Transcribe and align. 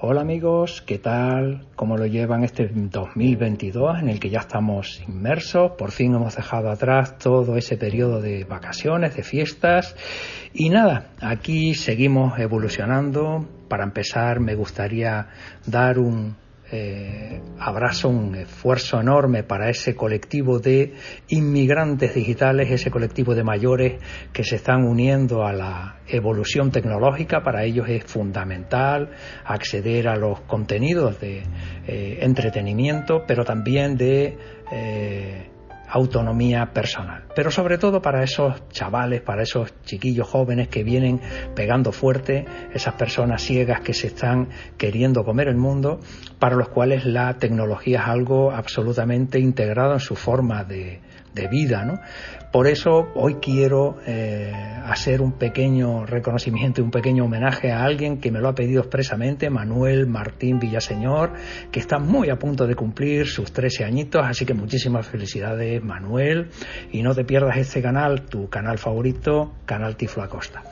Hola 0.00 0.20
amigos, 0.20 0.80
¿qué 0.80 0.98
tal? 0.98 1.66
¿Cómo 1.74 1.96
lo 1.96 2.06
llevan 2.06 2.44
este 2.44 2.70
2022 2.72 3.98
en 3.98 4.08
el 4.08 4.20
que 4.20 4.30
ya 4.30 4.38
estamos 4.38 5.02
inmersos? 5.08 5.72
Por 5.72 5.90
fin 5.90 6.14
hemos 6.14 6.36
dejado 6.36 6.70
atrás 6.70 7.18
todo 7.18 7.56
ese 7.56 7.76
periodo 7.76 8.22
de 8.22 8.44
vacaciones, 8.44 9.16
de 9.16 9.24
fiestas 9.24 9.96
y 10.54 10.70
nada, 10.70 11.10
aquí 11.20 11.74
seguimos 11.74 12.38
evolucionando. 12.38 13.44
Para 13.68 13.82
empezar, 13.82 14.38
me 14.38 14.54
gustaría 14.54 15.30
dar 15.66 15.98
un 15.98 16.36
eh, 16.70 17.40
abrazo, 17.58 18.08
un 18.08 18.34
esfuerzo 18.34 19.00
enorme 19.00 19.42
para 19.42 19.70
ese 19.70 19.94
colectivo 19.94 20.58
de 20.58 20.92
inmigrantes 21.28 22.14
digitales, 22.14 22.70
ese 22.70 22.90
colectivo 22.90 23.34
de 23.34 23.42
mayores 23.42 24.00
que 24.32 24.44
se 24.44 24.56
están 24.56 24.84
uniendo 24.84 25.46
a 25.46 25.52
la 25.52 26.00
evolución 26.06 26.70
tecnológica. 26.70 27.42
Para 27.42 27.64
ellos 27.64 27.88
es 27.88 28.04
fundamental 28.04 29.10
acceder 29.44 30.08
a 30.08 30.16
los 30.16 30.40
contenidos 30.42 31.18
de 31.20 31.42
eh, 31.86 32.18
entretenimiento, 32.20 33.24
pero 33.26 33.44
también 33.44 33.96
de 33.96 34.36
eh, 34.70 35.46
autonomía 35.88 36.72
personal. 36.72 37.24
Pero 37.34 37.50
sobre 37.50 37.78
todo 37.78 38.02
para 38.02 38.22
esos 38.22 38.68
chavales, 38.70 39.22
para 39.22 39.42
esos 39.42 39.72
chiquillos 39.84 40.28
jóvenes 40.28 40.68
que 40.68 40.84
vienen 40.84 41.20
pegando 41.54 41.92
fuerte, 41.92 42.44
esas 42.72 42.94
personas 42.94 43.42
ciegas 43.42 43.80
que 43.80 43.94
se 43.94 44.08
están 44.08 44.48
queriendo 44.76 45.24
comer 45.24 45.48
el 45.48 45.56
mundo, 45.56 46.00
para 46.38 46.56
los 46.56 46.68
cuales 46.68 47.04
la 47.04 47.34
tecnología 47.38 48.00
es 48.00 48.06
algo 48.06 48.50
absolutamente 48.52 49.38
integrado 49.38 49.94
en 49.94 50.00
su 50.00 50.14
forma 50.14 50.64
de, 50.64 51.00
de 51.38 51.48
vida. 51.48 51.84
¿no? 51.84 52.00
Por 52.50 52.66
eso 52.66 53.08
hoy 53.14 53.34
quiero 53.34 53.98
eh, 54.06 54.52
hacer 54.84 55.20
un 55.20 55.32
pequeño 55.32 56.04
reconocimiento 56.06 56.80
y 56.80 56.84
un 56.84 56.90
pequeño 56.90 57.24
homenaje 57.24 57.70
a 57.70 57.84
alguien 57.84 58.20
que 58.20 58.30
me 58.30 58.40
lo 58.40 58.48
ha 58.48 58.54
pedido 58.54 58.80
expresamente, 58.80 59.50
Manuel 59.50 60.06
Martín 60.06 60.58
Villaseñor, 60.58 61.34
que 61.70 61.80
está 61.80 61.98
muy 61.98 62.30
a 62.30 62.36
punto 62.36 62.66
de 62.66 62.74
cumplir 62.74 63.26
sus 63.26 63.52
13 63.52 63.84
añitos, 63.84 64.22
así 64.24 64.44
que 64.44 64.54
muchísimas 64.54 65.06
felicidades 65.06 65.82
Manuel 65.82 66.48
y 66.90 67.02
no 67.02 67.14
te 67.14 67.24
pierdas 67.24 67.56
este 67.58 67.82
canal, 67.82 68.22
tu 68.22 68.48
canal 68.48 68.78
favorito, 68.78 69.52
Canal 69.64 69.96
Tiflo 69.96 70.22
Acosta. 70.22 70.62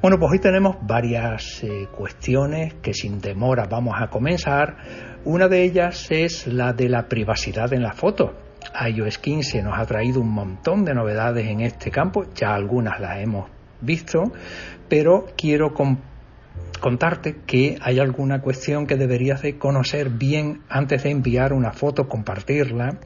Bueno, 0.00 0.18
pues 0.18 0.32
hoy 0.32 0.38
tenemos 0.40 0.76
varias 0.82 1.62
eh, 1.62 1.86
cuestiones 1.96 2.74
que 2.82 2.92
sin 2.92 3.20
demora 3.20 3.66
vamos 3.70 3.94
a 3.96 4.08
comenzar. 4.08 4.76
Una 5.24 5.46
de 5.46 5.62
ellas 5.62 6.08
es 6.10 6.48
la 6.48 6.72
de 6.72 6.88
la 6.88 7.06
privacidad 7.06 7.72
en 7.72 7.82
la 7.82 7.92
foto 7.92 8.41
iOS 8.88 9.18
15 9.18 9.62
nos 9.62 9.78
ha 9.78 9.86
traído 9.86 10.20
un 10.20 10.30
montón 10.30 10.84
de 10.84 10.94
novedades 10.94 11.46
en 11.46 11.60
este 11.60 11.90
campo, 11.90 12.24
ya 12.34 12.54
algunas 12.54 13.00
las 13.00 13.18
hemos 13.18 13.48
visto, 13.80 14.32
pero 14.88 15.26
quiero 15.36 15.72
contarte 16.80 17.40
que 17.46 17.76
hay 17.80 17.98
alguna 17.98 18.40
cuestión 18.40 18.86
que 18.86 18.96
deberías 18.96 19.42
de 19.42 19.58
conocer 19.58 20.10
bien 20.10 20.62
antes 20.68 21.02
de 21.02 21.10
enviar 21.10 21.52
una 21.52 21.72
foto, 21.72 22.08
compartirla, 22.08 22.98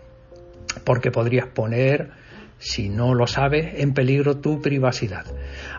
porque 0.85 1.11
podrías 1.11 1.47
poner, 1.47 2.11
si 2.59 2.89
no 2.89 3.15
lo 3.15 3.27
sabes, 3.27 3.81
en 3.81 3.95
peligro 3.95 4.39
tu 4.39 4.61
privacidad. 4.61 5.25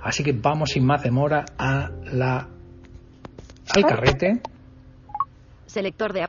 Así 0.03 0.23
que 0.23 0.33
vamos 0.33 0.71
sin 0.71 0.85
más 0.85 1.03
demora 1.03 1.45
a 1.57 1.91
la 2.11 2.47
al 3.75 3.85
carrete. 3.85 4.41
Selector 5.65 6.13
de 6.13 6.23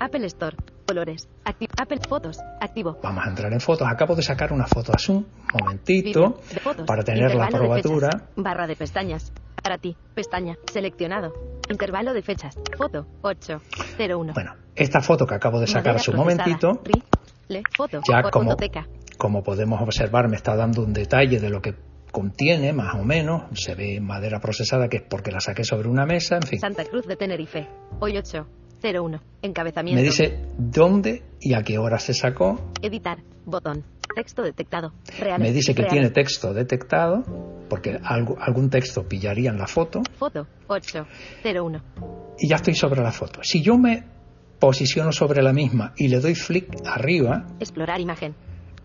Apple 0.00 0.26
Store. 0.26 0.56
Colores. 0.86 1.28
Apple 1.44 1.98
Fotos. 2.08 2.38
Activo. 2.60 2.98
Vamos 3.02 3.26
a 3.26 3.28
entrar 3.28 3.52
en 3.52 3.60
fotos. 3.60 3.86
Acabo 3.86 4.14
de 4.14 4.22
sacar 4.22 4.52
una 4.52 4.66
foto 4.66 4.92
a 4.92 5.12
un 5.12 5.26
momentito 5.60 6.40
para 6.86 7.02
tener 7.02 7.34
la 7.34 7.48
probatura. 7.48 8.08
barra 8.36 8.66
de 8.66 8.74
pestañas. 8.76 9.32
Para 9.62 9.76
ti. 9.76 9.96
Pestaña. 10.14 10.56
Seleccionado. 10.72 11.32
Intervalo 11.68 12.14
de 12.14 12.22
fechas. 12.22 12.56
Foto. 12.76 13.06
801. 13.22 14.32
Bueno, 14.32 14.54
esta 14.74 15.00
foto 15.00 15.26
que 15.26 15.34
acabo 15.34 15.60
de 15.60 15.66
sacar 15.66 15.96
a 15.96 15.98
su 15.98 16.12
momentito. 16.12 16.80
foto, 17.76 18.00
ya 18.08 18.22
como, 18.30 18.56
como 19.18 19.42
podemos 19.42 19.82
observar 19.82 20.28
me 20.28 20.36
está 20.36 20.56
dando 20.56 20.82
un 20.82 20.92
detalle 20.92 21.38
de 21.38 21.50
lo 21.50 21.60
que 21.60 21.74
contiene, 22.12 22.72
más 22.72 22.94
o 22.94 23.04
menos. 23.04 23.42
Se 23.52 23.74
ve 23.74 24.00
madera 24.00 24.40
procesada 24.40 24.88
que 24.88 24.98
es 24.98 25.02
porque 25.02 25.32
la 25.32 25.40
saqué 25.40 25.64
sobre 25.64 25.88
una 25.88 26.06
mesa, 26.06 26.36
en 26.36 26.42
fin. 26.42 26.60
Santa 26.60 26.84
Cruz 26.84 27.06
de 27.06 27.16
Tenerife. 27.16 27.68
Hoy 28.00 28.16
8. 28.16 28.57
01. 28.82 29.20
Encabezamiento. 29.42 30.00
Me 30.00 30.06
dice 30.06 30.38
dónde 30.56 31.22
y 31.40 31.54
a 31.54 31.62
qué 31.62 31.78
hora 31.78 31.98
se 31.98 32.14
sacó. 32.14 32.72
Editar. 32.82 33.18
Botón. 33.44 33.84
Texto 34.14 34.42
detectado. 34.42 34.92
Me 35.38 35.52
dice 35.52 35.74
que 35.74 35.84
tiene 35.84 36.10
texto 36.10 36.52
detectado, 36.52 37.22
porque 37.68 38.00
algún 38.02 38.68
texto 38.68 39.06
pillaría 39.06 39.50
en 39.50 39.58
la 39.58 39.66
foto. 39.66 40.02
Foto 40.18 40.46
801. 40.66 41.82
Y 42.38 42.48
ya 42.48 42.56
estoy 42.56 42.74
sobre 42.74 43.02
la 43.02 43.12
foto. 43.12 43.40
Si 43.42 43.62
yo 43.62 43.78
me 43.78 44.04
posiciono 44.58 45.12
sobre 45.12 45.42
la 45.42 45.52
misma 45.52 45.92
y 45.96 46.08
le 46.08 46.20
doy 46.20 46.34
flick 46.34 46.68
arriba. 46.84 47.46
Explorar 47.60 48.00
imagen. 48.00 48.34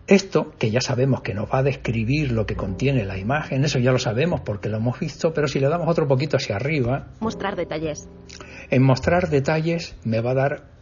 Esto, 0.06 0.52
que 0.58 0.70
ya 0.70 0.82
sabemos 0.82 1.22
que 1.22 1.32
nos 1.32 1.50
va 1.50 1.58
a 1.58 1.62
describir 1.62 2.30
lo 2.30 2.44
que 2.44 2.56
contiene 2.56 3.04
la 3.06 3.16
imagen, 3.16 3.64
eso 3.64 3.78
ya 3.78 3.90
lo 3.90 3.98
sabemos 3.98 4.42
porque 4.42 4.68
lo 4.68 4.76
hemos 4.76 5.00
visto, 5.00 5.32
pero 5.32 5.48
si 5.48 5.60
le 5.60 5.68
damos 5.68 5.88
otro 5.88 6.06
poquito 6.06 6.36
hacia 6.36 6.56
arriba. 6.56 7.08
Mostrar 7.20 7.56
detalles. 7.56 8.06
En 8.70 8.82
mostrar 8.82 9.28
detalles 9.30 9.96
me 10.04 10.20
va 10.20 10.30
a 10.30 10.34
dar 10.34 10.74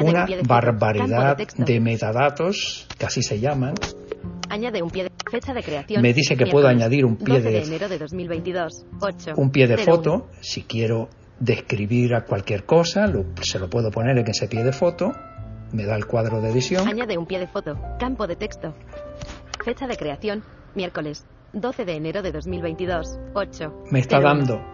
una 0.00 0.26
barbaridad 0.46 1.36
de, 1.36 1.80
metadatos, 1.80 2.86
que 2.98 3.06
así 3.06 3.22
se 3.22 3.40
llaman. 3.40 3.74
Añade 4.48 4.82
un 4.82 4.90
pie 4.90 5.04
de 5.04 5.10
fecha 5.30 5.54
de 5.54 5.62
creación. 5.62 6.02
Me 6.02 6.12
dice 6.12 6.36
que 6.36 6.46
puedo 6.46 6.68
añadir 6.68 7.04
un 7.04 7.16
pie 7.16 7.40
de, 7.40 7.62
enero 7.62 7.88
de 7.88 7.98
2022. 7.98 8.86
un 9.36 9.50
pie 9.50 9.66
de 9.66 9.78
foto, 9.78 10.28
si 10.40 10.62
quiero 10.62 11.08
describir 11.40 12.14
a 12.14 12.24
cualquier 12.24 12.64
cosa, 12.64 13.10
se 13.40 13.58
lo 13.58 13.68
puedo 13.68 13.90
poner 13.90 14.16
en 14.18 14.26
ese 14.28 14.48
pie 14.48 14.62
de 14.62 14.72
foto. 14.72 15.12
Me 15.72 15.84
da 15.84 15.96
el 15.96 16.06
cuadro 16.06 16.40
de 16.42 16.50
edición. 16.50 16.86
Añade 16.86 17.16
un 17.16 17.26
pie 17.26 17.38
de 17.38 17.46
foto. 17.46 17.78
Campo 17.98 18.26
de 18.26 18.36
texto. 18.36 18.74
Fecha 19.64 19.86
de 19.86 19.96
creación. 19.96 20.42
Miércoles. 20.74 21.24
12 21.54 21.84
de 21.86 21.94
enero 21.94 22.22
de 22.22 22.30
2022. 22.30 23.18
8. 23.34 23.84
Me 23.90 24.00
está 24.00 24.20
dando 24.20 24.71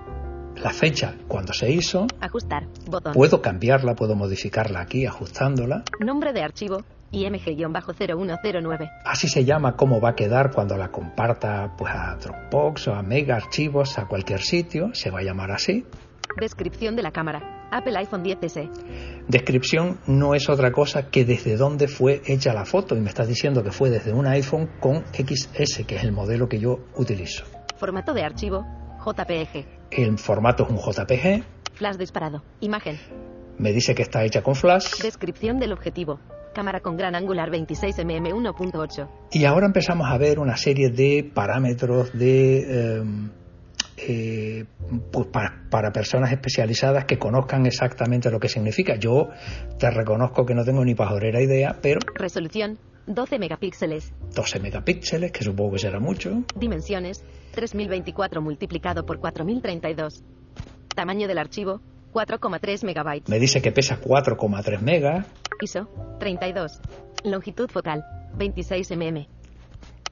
la 0.63 0.71
fecha 0.71 1.15
cuando 1.27 1.53
se 1.53 1.71
hizo. 1.71 2.07
Ajustar. 2.21 2.67
Botón. 2.87 3.13
Puedo 3.13 3.41
cambiarla, 3.43 3.95
puedo 3.95 4.15
modificarla 4.15 4.81
aquí 4.81 5.07
ajustándola. 5.07 5.85
Nombre 6.01 6.33
de 6.33 6.43
archivo. 6.43 6.83
IMG-0109. 7.13 8.91
Así 9.05 9.29
se 9.29 9.45
llama 9.45 9.77
cómo 9.77 10.01
va 10.01 10.11
a 10.11 10.15
quedar 10.15 10.51
cuando 10.53 10.77
la 10.77 10.89
comparta 10.89 11.75
pues, 11.77 11.93
a 11.93 12.17
Dropbox 12.17 12.89
o 12.89 12.95
a 12.95 13.03
Mega 13.03 13.37
Archivos, 13.37 13.99
a 13.99 14.07
cualquier 14.07 14.41
sitio. 14.41 14.91
Se 14.93 15.11
va 15.11 15.21
a 15.21 15.23
llamar 15.23 15.51
así. 15.51 15.87
Descripción 16.39 16.97
de 16.97 17.03
la 17.03 17.11
cámara. 17.11 17.69
Apple 17.71 17.97
iPhone 17.97 18.25
10S. 18.25 18.71
Descripción 19.27 19.99
no 20.07 20.35
es 20.35 20.49
otra 20.49 20.73
cosa 20.73 21.11
que 21.11 21.25
desde 21.25 21.57
dónde 21.57 21.89
fue 21.89 22.23
hecha 22.27 22.53
la 22.53 22.65
foto. 22.65 22.97
Y 22.97 23.01
me 23.01 23.09
estás 23.09 23.29
diciendo 23.29 23.63
que 23.63 23.73
fue 23.73 23.91
desde 23.91 24.13
un 24.13 24.27
iPhone 24.27 24.69
con 24.81 25.05
XS, 25.13 25.87
que 25.87 25.97
es 25.97 26.05
el 26.05 26.13
modelo 26.13 26.49
que 26.49 26.59
yo 26.59 26.81
utilizo. 26.97 27.45
Formato 27.79 28.13
de 28.13 28.23
archivo. 28.23 28.65
JPG. 29.05 29.67
El 29.91 30.19
formato 30.19 30.65
es 30.65 30.71
un 30.71 30.77
JPG. 30.79 31.45
Flash 31.75 31.97
disparado. 31.97 32.43
Imagen. 32.61 32.99
Me 33.59 33.73
dice 33.73 33.95
que 33.95 34.03
está 34.03 34.25
hecha 34.25 34.43
con 34.43 34.55
flash. 34.55 35.01
Descripción 35.03 35.59
del 35.59 35.73
objetivo. 35.73 36.21
Cámara 36.55 36.81
con 36.81 36.97
gran 36.97 37.15
angular 37.15 37.51
26 37.51 37.97
mm 38.05 38.27
1.8. 38.27 39.09
Y 39.33 39.45
ahora 39.45 39.67
empezamos 39.67 40.09
a 40.09 40.19
ver 40.19 40.39
una 40.39 40.57
serie 40.57 40.91
de 40.91 41.31
parámetros 41.33 42.13
de 42.13 42.97
em, 42.97 43.31
eh, 43.97 44.65
pues 45.13 45.27
para, 45.27 45.65
para, 45.71 45.93
personas 45.93 46.33
especializadas 46.33 47.05
que 47.05 47.19
conozcan 47.19 47.67
exactamente 47.67 48.31
lo 48.31 48.41
que 48.41 48.49
significa. 48.49 48.97
Yo 48.97 49.29
te 49.79 49.91
reconozco 49.91 50.47
que 50.47 50.55
no 50.55 50.65
tengo 50.65 50.85
ni 50.85 50.95
pajorera 50.95 51.41
idea, 51.41 51.77
pero... 51.81 52.01
Resolución 52.15 52.79
12 53.09 53.39
megapíxeles. 53.39 54.13
12 54.35 54.61
megapíxeles, 54.61 55.33
que 55.33 55.43
supongo 55.43 55.73
que 55.73 55.79
será 55.79 55.99
mucho. 55.99 56.45
Dimensiones 56.55 57.25
3024 57.53 58.43
multiplicado 58.43 59.05
por 59.07 59.19
4032. 59.19 60.23
Tamaño 60.95 61.27
del 61.27 61.39
archivo 61.39 61.81
4,3 62.13 62.85
megabytes. 62.85 63.29
Me 63.29 63.39
dice 63.39 63.63
que 63.63 63.73
pesa 63.73 64.01
4,3 64.01 64.81
megas. 64.81 65.27
ISO 65.61 65.89
32. 66.21 66.81
Longitud 67.25 67.71
focal 67.71 68.05
26 68.37 68.91
mm. 68.93 69.19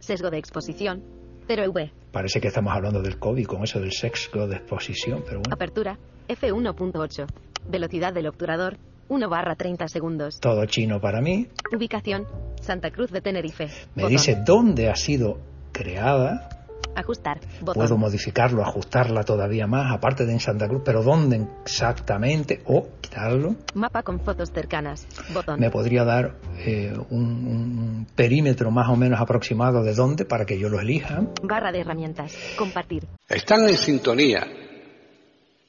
Sesgo 0.00 0.30
de 0.30 0.38
exposición 0.38 1.04
0 1.46 1.64
EV. 1.64 1.90
Parece 2.12 2.40
que 2.40 2.48
estamos 2.48 2.72
hablando 2.74 3.02
del 3.02 3.18
COVID 3.18 3.46
con 3.46 3.62
eso 3.62 3.78
del 3.78 3.92
sesgo 3.92 4.48
de 4.48 4.56
exposición, 4.56 5.22
pero 5.24 5.40
bueno. 5.40 5.54
Apertura 5.54 5.98
f1.8. 6.28 7.26
Velocidad 7.68 8.12
del 8.12 8.26
obturador 8.26 8.78
1 9.08 9.28
barra 9.28 9.54
30 9.54 9.86
segundos. 9.88 10.40
Todo 10.40 10.64
chino 10.66 11.00
para 11.00 11.20
mí. 11.20 11.48
Ubicación 11.74 12.26
Santa 12.60 12.90
Cruz 12.90 13.10
de 13.10 13.20
Tenerife. 13.20 13.66
Me 13.94 14.02
Botón. 14.02 14.10
dice 14.10 14.36
dónde 14.44 14.90
ha 14.90 14.96
sido 14.96 15.38
creada. 15.72 16.48
Ajustar. 16.94 17.40
Botón. 17.60 17.74
Puedo 17.74 17.98
modificarlo, 17.98 18.62
ajustarla 18.62 19.22
todavía 19.22 19.66
más, 19.66 19.92
aparte 19.92 20.24
de 20.24 20.32
en 20.32 20.40
Santa 20.40 20.66
Cruz, 20.66 20.82
pero 20.84 21.02
¿dónde 21.02 21.46
exactamente? 21.62 22.62
O 22.64 22.88
quitarlo. 23.00 23.56
Mapa 23.74 24.02
con 24.02 24.20
fotos 24.20 24.50
cercanas. 24.50 25.06
Botón. 25.34 25.60
Me 25.60 25.70
podría 25.70 26.04
dar 26.04 26.36
eh, 26.58 26.94
un, 27.10 27.22
un, 27.22 28.06
perímetro 28.14 28.70
más 28.70 28.88
o 28.88 28.96
menos 28.96 29.20
aproximado 29.20 29.82
de 29.82 29.94
dónde 29.94 30.24
para 30.24 30.46
que 30.46 30.58
yo 30.58 30.68
lo 30.68 30.80
elija. 30.80 31.22
Barra 31.42 31.70
de 31.70 31.80
herramientas. 31.80 32.34
Compartir. 32.56 33.06
Están 33.28 33.68
en 33.68 33.76
sintonía 33.76 34.46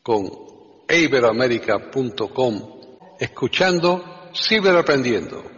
con 0.02 0.30
iberoamerica.com 0.90 2.78
escuchando 3.20 4.04
Ciberaprendiendo 4.34 5.57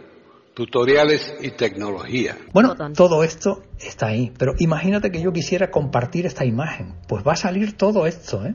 tutoriales 0.60 1.34
y 1.40 1.52
tecnología. 1.52 2.36
Bueno, 2.52 2.74
todo 2.94 3.24
esto 3.24 3.62
está 3.78 4.08
ahí, 4.08 4.30
pero 4.38 4.52
imagínate 4.58 5.10
que 5.10 5.22
yo 5.22 5.32
quisiera 5.32 5.70
compartir 5.70 6.26
esta 6.26 6.44
imagen, 6.44 6.96
pues 7.08 7.26
va 7.26 7.32
a 7.32 7.36
salir 7.36 7.78
todo 7.78 8.06
esto, 8.06 8.44
¿eh? 8.44 8.54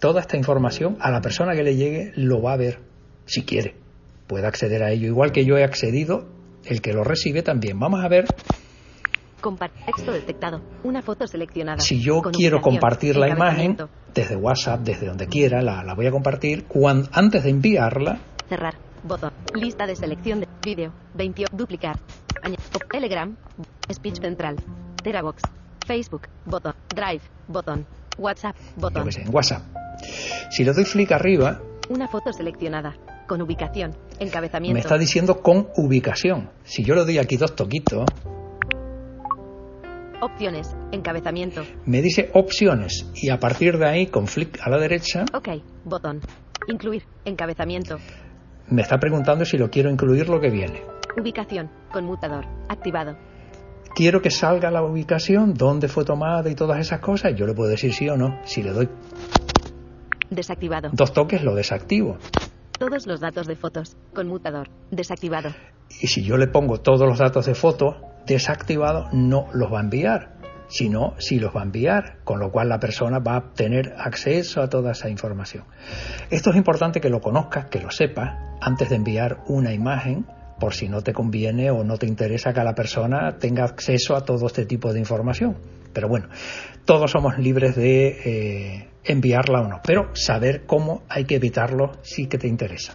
Toda 0.00 0.22
esta 0.22 0.36
información 0.36 0.96
a 0.98 1.12
la 1.12 1.20
persona 1.20 1.54
que 1.54 1.62
le 1.62 1.76
llegue 1.76 2.12
lo 2.16 2.42
va 2.42 2.54
a 2.54 2.56
ver, 2.56 2.80
si 3.26 3.44
quiere, 3.44 3.76
puede 4.26 4.48
acceder 4.48 4.82
a 4.82 4.90
ello, 4.90 5.06
igual 5.06 5.30
que 5.30 5.44
yo 5.44 5.56
he 5.56 5.62
accedido, 5.62 6.26
el 6.64 6.80
que 6.82 6.92
lo 6.92 7.04
recibe 7.04 7.42
también. 7.42 7.78
Vamos 7.78 8.04
a 8.04 8.08
ver. 8.08 8.24
Compartir 9.40 9.84
texto 9.86 10.10
detectado. 10.10 10.60
Una 10.82 11.00
foto 11.00 11.28
seleccionada. 11.28 11.78
Si 11.78 12.00
yo 12.00 12.22
quiero 12.22 12.60
compartir 12.60 13.14
la 13.14 13.28
imagen 13.28 13.76
desde 14.12 14.34
WhatsApp, 14.34 14.80
desde 14.80 15.06
donde 15.06 15.28
quiera, 15.28 15.62
la, 15.62 15.84
la 15.84 15.94
voy 15.94 16.06
a 16.06 16.10
compartir. 16.10 16.64
Cuando, 16.64 17.08
antes 17.12 17.44
de 17.44 17.50
enviarla. 17.50 18.18
Cerrar. 18.48 18.89
Botón. 19.02 19.32
Lista 19.54 19.86
de 19.86 19.96
selección 19.96 20.40
de 20.40 20.48
vídeo. 20.62 20.92
20. 21.14 21.44
Duplicar. 21.52 21.98
Añadir. 22.42 22.60
Telegram. 22.90 23.36
Speech 23.92 24.20
central. 24.20 24.56
Terabox. 25.02 25.42
Facebook. 25.86 26.28
Botón. 26.44 26.74
Drive. 26.94 27.22
Botón. 27.48 27.86
WhatsApp. 28.18 28.56
Botón. 28.76 29.04
Yo 29.06 29.12
sé, 29.12 29.22
en 29.22 29.34
WhatsApp. 29.34 29.62
Si 30.50 30.64
le 30.64 30.72
doy 30.72 30.84
flick 30.84 31.12
arriba. 31.12 31.60
Una 31.88 32.08
foto 32.08 32.32
seleccionada. 32.32 32.96
Con 33.26 33.42
ubicación. 33.42 33.96
Encabezamiento. 34.18 34.74
Me 34.74 34.80
está 34.80 34.98
diciendo 34.98 35.40
con 35.40 35.68
ubicación. 35.76 36.50
Si 36.64 36.84
yo 36.84 36.94
le 36.94 37.04
doy 37.04 37.18
aquí 37.18 37.36
dos 37.36 37.54
toquitos. 37.56 38.04
Opciones. 40.20 40.76
Encabezamiento. 40.92 41.62
Me 41.86 42.02
dice 42.02 42.30
opciones. 42.34 43.06
Y 43.14 43.30
a 43.30 43.38
partir 43.38 43.78
de 43.78 43.88
ahí, 43.88 44.06
con 44.06 44.26
flick 44.26 44.60
a 44.62 44.68
la 44.68 44.78
derecha. 44.78 45.24
Ok. 45.32 45.48
Botón. 45.84 46.20
Incluir. 46.68 47.04
Encabezamiento. 47.24 47.96
Me 48.70 48.82
está 48.82 48.98
preguntando 48.98 49.44
si 49.44 49.58
lo 49.58 49.68
quiero 49.70 49.90
incluir 49.90 50.28
lo 50.28 50.40
que 50.40 50.50
viene. 50.50 50.82
Ubicación. 51.20 51.70
Conmutador. 51.92 52.44
Activado. 52.68 53.16
Quiero 53.94 54.22
que 54.22 54.30
salga 54.30 54.70
la 54.70 54.82
ubicación, 54.82 55.54
dónde 55.54 55.88
fue 55.88 56.04
tomada 56.04 56.48
y 56.48 56.54
todas 56.54 56.78
esas 56.78 57.00
cosas. 57.00 57.34
Yo 57.34 57.46
le 57.46 57.54
puedo 57.54 57.68
decir 57.68 57.92
sí 57.92 58.08
o 58.08 58.16
no. 58.16 58.38
Si 58.44 58.62
le 58.62 58.70
doy 58.72 58.88
Desactivado. 60.30 60.90
dos 60.92 61.12
toques, 61.12 61.42
lo 61.42 61.54
desactivo. 61.56 62.18
Todos 62.78 63.06
los 63.06 63.20
datos 63.20 63.46
de 63.48 63.56
fotos. 63.56 63.96
Conmutador. 64.14 64.68
Desactivado. 64.90 65.50
Y 66.00 66.06
si 66.06 66.22
yo 66.22 66.36
le 66.36 66.46
pongo 66.46 66.78
todos 66.78 67.00
los 67.06 67.18
datos 67.18 67.46
de 67.46 67.54
fotos 67.54 67.96
desactivado, 68.26 69.08
no 69.12 69.46
los 69.52 69.72
va 69.72 69.80
a 69.80 69.82
enviar. 69.82 70.36
Sino, 70.70 71.14
sí 71.18 71.38
los 71.38 71.54
va 71.54 71.60
a 71.60 71.64
enviar, 71.64 72.18
con 72.24 72.38
lo 72.38 72.50
cual 72.50 72.68
la 72.68 72.80
persona 72.80 73.18
va 73.18 73.36
a 73.36 73.52
tener 73.52 73.94
acceso 73.98 74.62
a 74.62 74.68
toda 74.68 74.92
esa 74.92 75.10
información. 75.10 75.64
Esto 76.30 76.50
es 76.50 76.56
importante 76.56 77.00
que 77.00 77.10
lo 77.10 77.20
conozcas, 77.20 77.66
que 77.66 77.80
lo 77.80 77.90
sepas, 77.90 78.38
antes 78.60 78.88
de 78.88 78.96
enviar 78.96 79.42
una 79.48 79.74
imagen, 79.74 80.26
por 80.60 80.74
si 80.74 80.88
no 80.88 81.02
te 81.02 81.12
conviene 81.12 81.70
o 81.70 81.82
no 81.82 81.96
te 81.96 82.06
interesa 82.06 82.52
que 82.52 82.62
la 82.62 82.74
persona 82.74 83.38
tenga 83.38 83.64
acceso 83.64 84.14
a 84.14 84.24
todo 84.24 84.46
este 84.46 84.66
tipo 84.66 84.92
de 84.92 85.00
información. 85.00 85.56
Pero 85.92 86.08
bueno, 86.08 86.28
todos 86.84 87.10
somos 87.10 87.38
libres 87.38 87.74
de 87.74 88.06
eh, 88.24 88.88
enviarla 89.04 89.62
o 89.62 89.68
no, 89.68 89.80
pero 89.84 90.14
saber 90.14 90.66
cómo 90.66 91.02
hay 91.08 91.24
que 91.24 91.36
evitarlo 91.36 91.92
sí 92.02 92.26
que 92.26 92.38
te 92.38 92.46
interesa. 92.46 92.94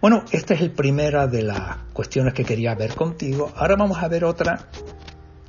Bueno, 0.00 0.24
esta 0.32 0.54
es 0.54 0.60
el 0.60 0.70
primera 0.70 1.26
de 1.26 1.42
las 1.42 1.76
cuestiones 1.92 2.32
que 2.32 2.44
quería 2.44 2.74
ver 2.74 2.94
contigo. 2.94 3.52
Ahora 3.56 3.76
vamos 3.76 3.98
a 4.02 4.08
ver 4.08 4.24
otra. 4.24 4.68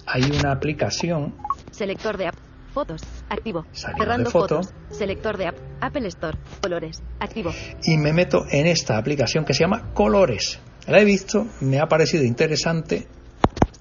Hay 0.05 0.23
una 0.23 0.51
aplicación. 0.51 1.35
Selector 1.81 2.15
de 2.15 2.27
app. 2.27 2.35
Fotos. 2.75 3.01
Activo. 3.27 3.65
Cerrando 3.71 4.29
foto. 4.29 4.57
fotos. 4.61 4.73
Selector 4.91 5.35
de 5.35 5.47
app. 5.47 5.55
Apple 5.81 6.07
Store. 6.09 6.37
Colores. 6.61 7.01
Activo. 7.19 7.51
y 7.83 7.97
me 7.97 8.13
meto 8.13 8.45
en 8.51 8.67
esta 8.67 8.99
aplicación 8.99 9.43
que 9.45 9.55
se 9.55 9.61
llama 9.63 9.91
Colores. 9.95 10.59
La 10.85 10.99
he 10.99 11.05
visto, 11.05 11.47
me 11.61 11.79
ha 11.79 11.87
parecido 11.87 12.23
interesante 12.23 13.07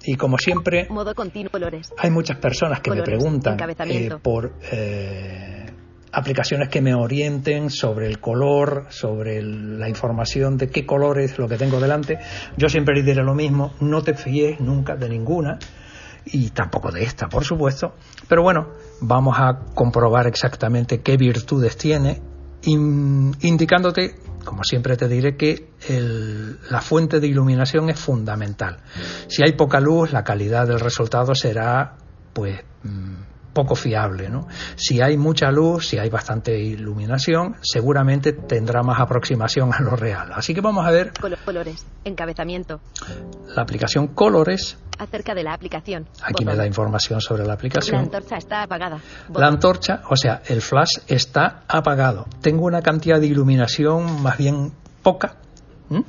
y 0.03 0.15
como 0.15 0.39
siempre 0.39 0.87
Modo 0.89 1.13
continuo. 1.13 1.51
Colores. 1.51 1.93
hay 1.95 2.09
muchas 2.09 2.37
personas 2.37 2.79
que 2.79 2.89
me 2.89 3.03
preguntan 3.03 3.59
eh, 3.85 4.09
por 4.23 4.53
eh, 4.71 5.67
aplicaciones 6.11 6.69
que 6.69 6.81
me 6.81 6.95
orienten 6.95 7.69
sobre 7.69 8.07
el 8.07 8.19
color, 8.19 8.87
sobre 8.89 9.37
el- 9.37 9.79
la 9.79 9.89
información 9.89 10.57
de 10.57 10.69
qué 10.69 10.87
color 10.87 11.19
es 11.19 11.37
lo 11.37 11.47
que 11.47 11.57
tengo 11.57 11.79
delante. 11.79 12.17
Yo 12.57 12.67
siempre 12.67 12.95
les 12.95 13.05
diré 13.05 13.21
lo 13.23 13.35
mismo, 13.35 13.73
no 13.79 14.01
te 14.01 14.15
fíes 14.15 14.59
nunca 14.59 14.95
de 14.95 15.07
ninguna 15.07 15.59
y 16.25 16.49
tampoco 16.51 16.91
de 16.91 17.03
esta, 17.03 17.27
por 17.27 17.43
supuesto. 17.43 17.95
Pero 18.27 18.43
bueno, 18.43 18.67
vamos 19.01 19.35
a 19.39 19.59
comprobar 19.73 20.27
exactamente 20.27 21.01
qué 21.01 21.17
virtudes 21.17 21.77
tiene, 21.77 22.21
in- 22.63 23.35
indicándote, 23.41 24.15
como 24.45 24.63
siempre 24.63 24.97
te 24.97 25.07
diré, 25.07 25.35
que 25.35 25.69
el- 25.89 26.59
la 26.69 26.81
fuente 26.81 27.19
de 27.19 27.27
iluminación 27.27 27.89
es 27.89 27.99
fundamental. 27.99 28.77
Si 29.27 29.43
hay 29.43 29.53
poca 29.53 29.79
luz, 29.79 30.11
la 30.13 30.23
calidad 30.23 30.67
del 30.67 30.79
resultado 30.79 31.33
será, 31.35 31.95
pues, 32.33 32.59
mm, 32.83 33.13
poco 33.53 33.75
fiable, 33.75 34.29
¿no? 34.29 34.47
Si 34.75 35.01
hay 35.01 35.17
mucha 35.17 35.51
luz, 35.51 35.87
si 35.87 35.97
hay 35.97 36.09
bastante 36.09 36.57
iluminación, 36.59 37.55
seguramente 37.61 38.33
tendrá 38.33 38.81
más 38.83 38.99
aproximación 38.99 39.71
a 39.73 39.81
lo 39.81 39.95
real. 39.95 40.31
Así 40.33 40.53
que 40.53 40.61
vamos 40.61 40.85
a 40.85 40.91
ver 40.91 41.11
Colo- 41.13 41.37
colores. 41.43 41.85
Encabezamiento. 42.05 42.79
la 43.55 43.61
aplicación 43.61 44.07
Colores. 44.07 44.77
Acerca 44.99 45.33
de 45.33 45.43
la 45.43 45.53
aplicación. 45.53 46.07
Aquí 46.21 46.43
Botón. 46.43 46.45
me 46.47 46.55
da 46.55 46.67
información 46.67 47.21
sobre 47.21 47.41
la 47.41 47.49
La 47.49 47.53
aplicación. 47.55 48.01
antorcha 48.01 48.37
está 48.37 48.61
apagada. 48.63 48.99
Botón. 49.27 49.41
La 49.41 49.47
antorcha, 49.47 50.01
o 50.09 50.15
sea, 50.15 50.41
el 50.47 50.61
flash 50.61 50.99
está 51.07 51.63
apagado. 51.67 52.27
Tengo 52.41 52.65
una 52.65 52.81
cantidad 52.81 53.19
de 53.19 53.25
iluminación 53.27 54.21
más 54.21 54.37
bien 54.37 54.71
poca. 55.01 55.37
¿m? 55.89 56.03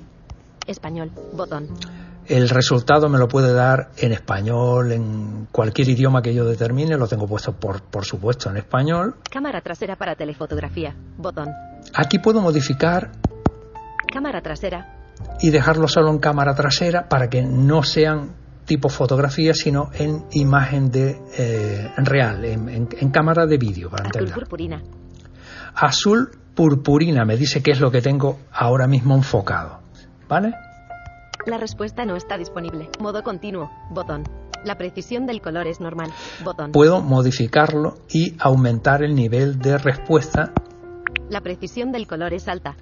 Español. 0.66 1.10
Botón. 1.32 1.68
El 2.26 2.48
resultado 2.48 3.08
me 3.08 3.18
lo 3.18 3.26
puede 3.28 3.52
dar 3.52 3.90
en 3.96 4.12
español, 4.12 4.92
en 4.92 5.46
cualquier 5.50 5.88
idioma 5.88 6.22
que 6.22 6.32
yo 6.32 6.44
determine. 6.44 6.96
Lo 6.96 7.08
tengo 7.08 7.26
puesto, 7.26 7.52
por, 7.52 7.82
por 7.82 8.04
supuesto, 8.04 8.48
en 8.50 8.58
español. 8.58 9.16
Cámara 9.30 9.60
trasera 9.60 9.96
para 9.96 10.14
telefotografía. 10.14 10.94
Botón. 11.18 11.48
Aquí 11.94 12.18
puedo 12.20 12.40
modificar 12.40 13.10
Cámara 14.12 14.40
trasera. 14.40 14.94
y 15.40 15.50
dejarlo 15.50 15.88
solo 15.88 16.10
en 16.10 16.18
cámara 16.18 16.54
trasera 16.54 17.08
para 17.08 17.28
que 17.28 17.42
no 17.42 17.82
sean 17.82 18.30
tipo 18.66 18.88
fotografía, 18.88 19.52
sino 19.52 19.90
en 19.94 20.24
imagen 20.30 20.90
de 20.92 21.20
eh, 21.36 21.90
real, 21.96 22.44
en, 22.44 22.68
en- 22.68 22.88
en 22.98 23.10
cámara 23.10 23.46
de 23.46 23.58
vídeo, 23.58 23.90
para 23.90 24.04
Azul 24.04 24.12
entender. 24.14 24.34
purpurina. 24.34 24.82
Azul 25.74 26.30
purpurina 26.54 27.24
me 27.24 27.36
dice 27.36 27.62
que 27.62 27.72
es 27.72 27.80
lo 27.80 27.90
que 27.90 28.00
tengo 28.02 28.38
ahora 28.52 28.86
mismo 28.86 29.14
enfocado. 29.16 29.80
¿Vale? 30.28 30.54
La 31.46 31.58
respuesta 31.58 32.04
no 32.04 32.16
está 32.16 32.38
disponible. 32.38 32.88
Modo 33.00 33.22
continuo. 33.22 33.70
Botón. 33.90 34.22
La 34.64 34.76
precisión 34.76 35.26
del 35.26 35.40
color 35.40 35.66
es 35.66 35.80
normal. 35.80 36.10
Botón. 36.44 36.70
Puedo 36.70 37.00
modificarlo 37.00 37.94
y 38.08 38.36
aumentar 38.38 39.02
el 39.02 39.14
nivel 39.16 39.58
de 39.58 39.76
respuesta. 39.76 40.52
La 41.30 41.40
precisión 41.40 41.90
del 41.90 42.06
color 42.06 42.32
es 42.32 42.46
alta. 42.48 42.76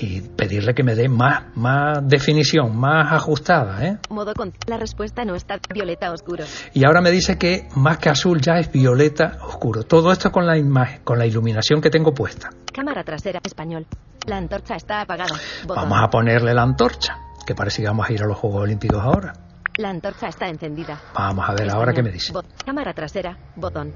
y 0.00 0.20
pedirle 0.20 0.74
que 0.74 0.82
me 0.82 0.94
dé 0.94 1.08
más, 1.08 1.44
más 1.56 1.98
definición, 2.08 2.76
más 2.76 3.12
ajustada. 3.12 3.84
¿eh? 3.86 3.98
Modo 4.10 4.34
con. 4.34 4.52
La 4.66 4.76
respuesta 4.78 5.24
no 5.24 5.34
está. 5.34 5.58
Violeta 5.72 6.12
oscuro. 6.12 6.44
Y 6.74 6.84
ahora 6.86 7.00
me 7.00 7.10
dice 7.10 7.38
que 7.38 7.68
más 7.76 7.98
que 7.98 8.08
azul 8.08 8.40
ya 8.40 8.58
es 8.58 8.70
violeta 8.72 9.38
oscuro. 9.42 9.82
Todo 9.82 10.12
esto 10.12 10.30
con 10.32 10.46
la 10.46 10.56
imagen, 10.56 11.02
con 11.02 11.18
la 11.18 11.26
iluminación 11.26 11.80
que 11.80 11.90
tengo 11.90 12.12
puesta. 12.14 12.50
Cámara 12.72 13.02
trasera. 13.04 13.40
Español. 13.44 13.86
La 14.26 14.36
antorcha 14.38 14.74
está 14.76 15.00
apagada. 15.02 15.36
Botón. 15.66 15.88
Vamos 15.88 15.98
a 16.02 16.08
ponerle 16.10 16.52
la 16.52 16.62
antorcha, 16.62 17.16
que 17.46 17.54
parece 17.54 17.82
que 17.82 17.88
vamos 17.88 18.08
a 18.08 18.12
ir 18.12 18.22
a 18.22 18.26
los 18.26 18.36
Juegos 18.36 18.62
Olímpicos 18.62 19.00
ahora. 19.02 19.32
La 19.78 19.90
antorcha 19.90 20.28
está 20.28 20.48
encendida. 20.48 21.00
Vamos 21.14 21.48
a 21.48 21.54
ver 21.54 21.70
ahora 21.70 21.92
qué 21.92 22.02
me 22.02 22.10
dice. 22.10 22.32
Cámara 22.64 22.92
trasera. 22.94 23.36
Botón. 23.56 23.92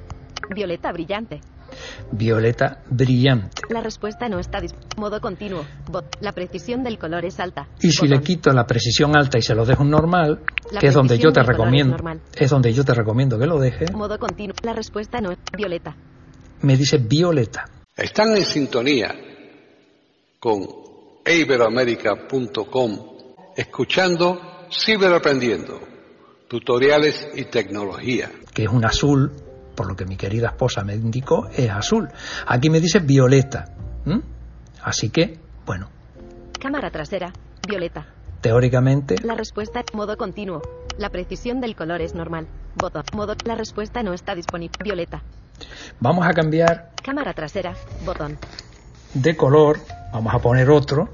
Violeta 0.55 0.93
brillante. 0.93 1.41
Violeta 2.11 2.83
brillante. 2.91 3.63
La 3.71 3.81
respuesta 3.81 4.29
no 4.29 4.39
está 4.41 4.59
Modo 4.97 5.21
continuo. 5.21 5.65
Bot. 5.91 6.17
La 6.21 6.33
precisión 6.33 6.83
del 6.83 6.99
color 6.99 7.25
es 7.25 7.39
alta. 7.41 7.69
Y 7.81 7.91
si 7.93 8.03
Botón. 8.07 8.11
le 8.19 8.21
quito 8.25 8.53
la 8.53 8.67
precisión 8.67 9.17
alta 9.17 9.39
y 9.39 9.43
se 9.43 9.55
lo 9.55 9.65
dejo 9.65 9.83
en 9.85 9.91
normal, 9.91 10.41
La 10.73 10.81
que 10.81 10.89
es 10.89 10.95
donde 10.95 11.19
yo 11.19 11.33
te 11.33 11.41
es 11.41 11.47
recomiendo, 11.47 11.97
es 12.35 12.51
donde 12.51 12.73
yo 12.73 12.85
te 12.85 12.93
recomiendo 12.95 13.39
que 13.39 13.47
lo 13.47 13.59
dejes, 13.59 13.93
Modo 13.93 14.19
continuo. 14.19 14.57
La 14.63 14.73
respuesta 14.73 15.21
no 15.21 15.31
es 15.31 15.39
violeta. 15.57 15.95
me 16.63 16.77
dice 16.77 16.99
violeta. 16.99 17.65
Están 17.97 18.37
en 18.37 18.45
sintonía 18.45 19.15
con 20.41 20.67
iberoamerica.com 21.25 22.99
escuchando 23.57 24.41
Ciberaprendiendo, 24.71 25.81
tutoriales 26.49 27.29
y 27.35 27.45
tecnología. 27.47 28.31
que 28.55 28.65
es 28.65 28.69
un 28.69 28.85
azul, 28.85 29.33
por 29.75 29.89
lo 29.89 29.97
que 29.97 30.05
mi 30.05 30.17
querida 30.17 30.49
esposa 30.49 30.85
me 30.85 30.95
indicó, 30.95 31.49
es 31.57 31.69
azul. 31.71 32.09
Aquí 32.47 32.71
me 32.71 32.81
dice 32.81 33.01
violeta. 33.01 33.75
Así 34.83 35.11
que, 35.11 35.39
bueno, 35.67 35.89
Cámara 36.61 36.91
trasera. 36.91 37.33
Violeta. 37.69 38.07
teóricamente, 38.41 39.17
La 39.23 39.35
respuesta 39.35 39.83
modo 39.93 40.17
continuo. 40.17 40.63
La 40.99 41.11
precisión 41.11 41.61
del 41.61 41.75
color 41.77 42.01
es 42.01 42.15
normal. 42.15 42.47
Botón. 42.77 43.05
Modo. 43.15 43.35
La 43.45 43.55
respuesta 43.55 44.03
no 44.03 44.13
está 44.13 44.35
disponible. 44.35 44.77
Violeta. 44.83 45.23
vamos 46.01 46.27
a 46.27 46.31
cambiar 46.33 46.91
Cámara 47.03 47.33
trasera. 47.35 47.75
Botón. 48.05 48.39
de 49.15 49.37
color, 49.37 49.79
vamos 50.13 50.35
a 50.35 50.39
poner 50.39 50.71
otro, 50.71 51.09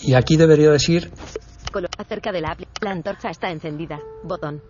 y 0.00 0.14
aquí 0.14 0.36
debería 0.36 0.70
decir, 0.70 1.10
Color. 1.72 1.90
Acerca 1.98 2.32
de 2.32 2.40
la 2.40 2.56
La 2.80 2.90
antorcha 2.92 3.28
está 3.30 3.50
encendida. 3.50 3.98
Botón. 4.24 4.62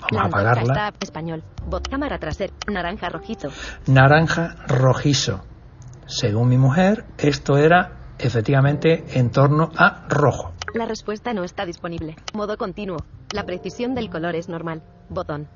vamos 0.00 0.12
la 0.12 0.22
a 0.22 0.26
apagarla, 0.26 0.62
está 0.62 0.92
español. 1.00 1.42
Bot. 1.66 1.88
Cámara 1.88 2.18
trasera. 2.18 2.52
Naranja 2.70 3.08
rojizo. 3.10 3.48
naranja 3.86 4.56
rojizo. 4.66 5.44
Según 6.06 6.48
mi 6.48 6.58
mujer, 6.58 7.04
esto 7.18 7.56
era 7.58 8.14
efectivamente 8.18 9.04
en 9.18 9.30
torno 9.30 9.70
a 9.76 10.06
rojo. 10.08 10.52
La 10.74 10.86
respuesta 10.86 11.32
no 11.34 11.44
está 11.44 11.64
disponible. 11.66 12.16
Modo 12.34 12.56
continuo. 12.56 12.98
La 13.32 13.44
precisión 13.44 13.94
del 13.94 14.10
color 14.10 14.34
es 14.36 14.48
normal. 14.48 14.82
Botón. 15.08 15.48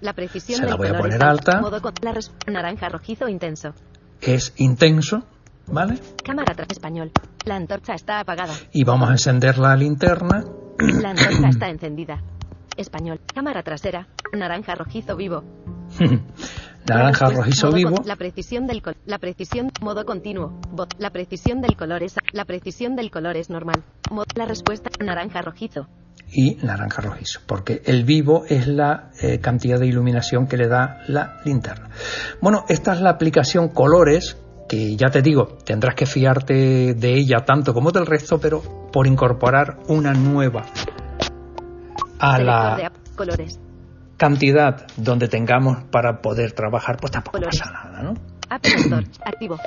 La 0.00 0.12
precisión 0.12 0.58
Se 0.58 0.64
la 0.64 0.70
del 0.72 0.78
voy 0.78 0.86
a 0.86 0.90
color 0.90 1.02
poner 1.02 1.16
es 1.18 1.22
alta. 1.28 1.60
Modo 1.60 1.80
con- 1.80 1.94
la 2.02 2.12
res- 2.12 2.32
naranja 2.46 2.88
rojizo 2.88 3.28
intenso. 3.28 3.72
Es 4.20 4.52
intenso, 4.56 5.24
¿vale? 5.68 5.98
Cámara 6.24 6.54
tras 6.54 6.68
español. 6.70 7.10
La 7.44 7.56
antorcha 7.56 7.94
está 7.94 8.20
apagada. 8.20 8.54
Y 8.72 8.84
vamos 8.84 9.08
a 9.08 9.12
encender 9.12 9.58
la 9.58 9.76
linterna. 9.76 10.44
La 10.78 11.10
antorcha 11.10 11.48
está 11.48 11.68
encendida. 11.68 12.22
Español. 12.76 13.20
Cámara 13.32 13.62
trasera. 13.62 14.08
Naranja 14.32 14.74
rojizo 14.74 15.16
vivo. 15.16 15.44
Naranja 16.88 17.26
rojizo 17.30 17.66
modo 17.68 17.76
vivo. 17.76 17.96
con- 17.96 18.06
La 18.06 18.16
precisión 18.16 18.66
del 18.66 18.82
col- 18.82 18.96
la 19.06 19.18
precisión 19.18 19.70
modo 19.80 20.04
continuo. 20.04 20.60
La 20.98 21.10
precisión 21.10 21.60
del 21.60 21.76
color 21.76 22.02
es 22.02 22.16
la 22.32 22.44
precisión 22.44 22.96
del 22.96 23.10
color 23.10 23.36
es 23.36 23.48
normal. 23.50 23.82
Mo- 24.10 24.24
la 24.34 24.44
respuesta 24.46 24.90
naranja 25.02 25.40
rojizo. 25.42 25.86
y 26.32 26.56
naranja 26.62 27.00
rojizo, 27.02 27.40
porque 27.46 27.82
el 27.84 28.02
vivo 28.04 28.44
es 28.48 28.66
la 28.66 29.10
eh, 29.20 29.38
cantidad 29.40 29.78
de 29.78 29.86
iluminación 29.86 30.46
que 30.46 30.56
le 30.56 30.68
da 30.68 30.98
la 31.06 31.40
linterna. 31.44 31.90
Bueno, 32.40 32.64
esta 32.68 32.92
es 32.94 33.00
la 33.00 33.10
aplicación 33.10 33.68
colores, 33.68 34.36
que 34.68 34.96
ya 34.96 35.08
te 35.10 35.22
digo, 35.22 35.58
tendrás 35.64 35.94
que 35.94 36.06
fiarte 36.06 36.94
de 36.94 37.14
ella 37.14 37.44
tanto 37.44 37.74
como 37.74 37.90
del 37.90 38.06
resto, 38.06 38.38
pero 38.38 38.62
por 38.92 39.06
incorporar 39.06 39.78
una 39.88 40.12
nueva 40.12 40.62
a 42.18 42.38
de 42.38 42.44
la. 42.44 42.92
Colores. 43.16 43.60
cantidad 44.16 44.86
donde 44.96 45.28
tengamos 45.28 45.84
para 45.90 46.20
poder 46.20 46.52
trabajar, 46.52 46.96
pues 47.00 47.12
tampoco 47.12 47.38
Colores. 47.38 47.60
pasa 47.60 47.72
nada, 47.72 48.02
¿no? 48.02 48.14
App 48.48 48.64
Store. 48.66 49.06
Activo. 49.24 49.58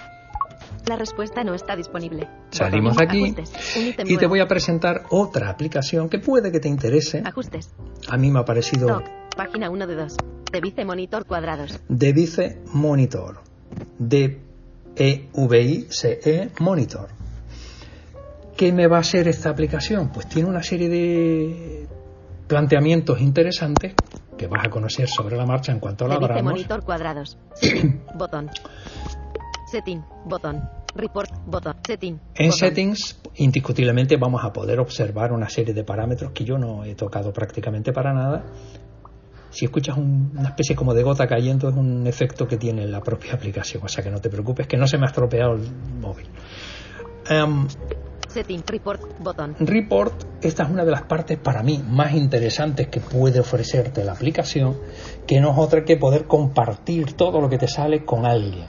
La 0.85 0.95
respuesta 0.95 1.43
no 1.43 1.53
está 1.53 1.75
disponible. 1.75 2.27
Salimos 2.49 2.95
de 2.97 3.03
aquí 3.03 3.23
Ajustes. 3.23 3.75
Y 4.05 4.17
te 4.17 4.25
voy 4.27 4.39
a 4.39 4.47
presentar 4.47 5.03
otra 5.09 5.49
aplicación 5.49 6.09
que 6.09 6.19
puede 6.19 6.51
que 6.51 6.59
te 6.59 6.69
interese. 6.69 7.21
Ajustes. 7.25 7.73
A 8.09 8.17
mí 8.17 8.31
me 8.31 8.39
ha 8.39 8.45
parecido 8.45 8.87
Doc. 8.87 9.03
Página 9.35 9.69
1 9.69 9.87
de 9.87 9.95
2. 9.95 10.17
De 10.51 10.61
Vice 10.61 10.85
Monitor 10.85 11.25
cuadrados. 11.25 11.79
de 11.89 12.13
Vice 12.13 12.61
Monitor. 12.73 13.41
D 13.99 14.46
E 14.97 15.29
C 15.89 16.19
E 16.23 16.49
Monitor. 16.59 17.09
¿Qué 18.55 18.71
me 18.71 18.87
va 18.87 18.97
a 18.97 18.99
hacer 19.01 19.27
esta 19.27 19.49
aplicación? 19.49 20.09
Pues 20.09 20.27
tiene 20.27 20.49
una 20.49 20.63
serie 20.63 20.89
de 20.89 21.87
planteamientos 22.47 23.21
interesantes 23.21 23.93
que 24.37 24.47
vas 24.47 24.65
a 24.65 24.69
conocer 24.69 25.07
sobre 25.07 25.35
la 25.35 25.45
marcha 25.45 25.71
en 25.71 25.79
cuanto 25.79 26.07
la 26.07 26.15
Vice 26.15 26.25
abramos. 26.25 26.53
Monitor 26.53 26.83
cuadrados. 26.83 27.37
Botón. 28.15 28.49
Setting. 29.71 30.03
Botón. 30.25 30.61
Report. 30.95 31.29
Botón. 31.45 31.75
Setting. 31.85 32.19
En 32.35 32.47
botón. 32.47 32.51
settings, 32.57 33.19
indiscutiblemente 33.35 34.17
vamos 34.17 34.43
a 34.43 34.51
poder 34.51 34.79
observar 34.79 35.31
una 35.31 35.49
serie 35.49 35.73
de 35.73 35.83
parámetros 35.83 36.31
que 36.31 36.43
yo 36.45 36.57
no 36.57 36.83
he 36.83 36.95
tocado 36.95 37.31
prácticamente 37.31 37.91
para 37.91 38.13
nada. 38.13 38.45
Si 39.49 39.65
escuchas 39.65 39.97
un- 39.97 40.33
una 40.37 40.49
especie 40.49 40.75
como 40.75 40.93
de 40.93 41.03
gota 41.03 41.27
cayendo, 41.27 41.69
es 41.69 41.75
un 41.75 42.05
efecto 42.07 42.47
que 42.47 42.57
tiene 42.57 42.85
la 42.87 43.01
propia 43.01 43.33
aplicación, 43.33 43.83
o 43.83 43.87
sea 43.87 44.03
que 44.03 44.11
no 44.11 44.19
te 44.19 44.29
preocupes, 44.29 44.67
que 44.67 44.77
no 44.77 44.87
se 44.87 44.97
me 44.97 45.05
ha 45.05 45.07
estropeado 45.07 45.53
el 45.53 45.71
móvil. 45.99 46.27
Em, 47.29 47.67
Setting. 48.27 48.61
Report. 48.67 49.01
Botón. 49.19 49.55
Report, 49.59 50.13
esta 50.41 50.63
es 50.63 50.69
una 50.69 50.83
de 50.85 50.91
las 50.91 51.03
partes 51.03 51.37
para 51.39 51.63
mí 51.63 51.81
más 51.87 52.13
interesantes 52.13 52.87
que 52.87 52.99
puede 52.99 53.39
ofrecerte 53.39 54.03
la 54.03 54.11
aplicación, 54.11 54.77
que 55.25 55.39
no 55.39 55.51
es 55.51 55.57
otra 55.57 55.83
que 55.85 55.97
poder 55.97 56.25
compartir 56.25 57.13
todo 57.13 57.39
lo 57.41 57.49
que 57.49 57.57
te 57.57 57.67
sale 57.67 58.03
con 58.05 58.25
alguien. 58.25 58.65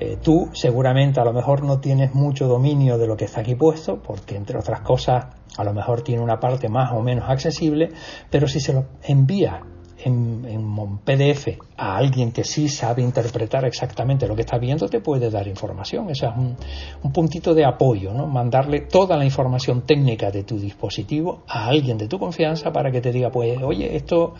Eh, 0.00 0.18
tú 0.20 0.50
seguramente 0.52 1.20
a 1.20 1.24
lo 1.24 1.32
mejor 1.32 1.62
no 1.62 1.78
tienes 1.78 2.12
mucho 2.12 2.48
dominio 2.48 2.98
de 2.98 3.06
lo 3.06 3.16
que 3.16 3.24
está 3.26 3.40
aquí 3.40 3.54
puesto, 3.54 4.02
porque 4.02 4.36
entre 4.36 4.58
otras 4.58 4.80
cosas 4.80 5.26
a 5.56 5.64
lo 5.64 5.72
mejor 5.72 6.02
tiene 6.02 6.22
una 6.22 6.40
parte 6.40 6.68
más 6.68 6.92
o 6.92 7.00
menos 7.02 7.30
accesible, 7.30 7.90
pero 8.30 8.48
si 8.48 8.58
se 8.58 8.72
lo 8.72 8.86
envías 9.04 9.62
en, 10.04 10.44
en 10.46 10.60
un 10.60 10.98
PDF 10.98 11.58
a 11.76 11.96
alguien 11.96 12.32
que 12.32 12.44
sí 12.44 12.68
sabe 12.68 13.02
interpretar 13.02 13.64
exactamente 13.64 14.26
lo 14.26 14.34
que 14.34 14.42
está 14.42 14.58
viendo, 14.58 14.88
te 14.88 15.00
puede 15.00 15.30
dar 15.30 15.46
información. 15.48 16.10
Ese 16.10 16.26
es 16.26 16.32
un, 16.36 16.56
un 17.02 17.12
puntito 17.12 17.54
de 17.54 17.64
apoyo, 17.64 18.12
¿no? 18.12 18.26
Mandarle 18.26 18.80
toda 18.80 19.16
la 19.16 19.24
información 19.24 19.82
técnica 19.82 20.30
de 20.30 20.44
tu 20.44 20.58
dispositivo 20.58 21.42
a 21.48 21.66
alguien 21.66 21.98
de 21.98 22.08
tu 22.08 22.18
confianza 22.18 22.72
para 22.72 22.90
que 22.90 23.00
te 23.00 23.12
diga, 23.12 23.30
pues, 23.30 23.60
oye, 23.62 23.96
esto 23.96 24.34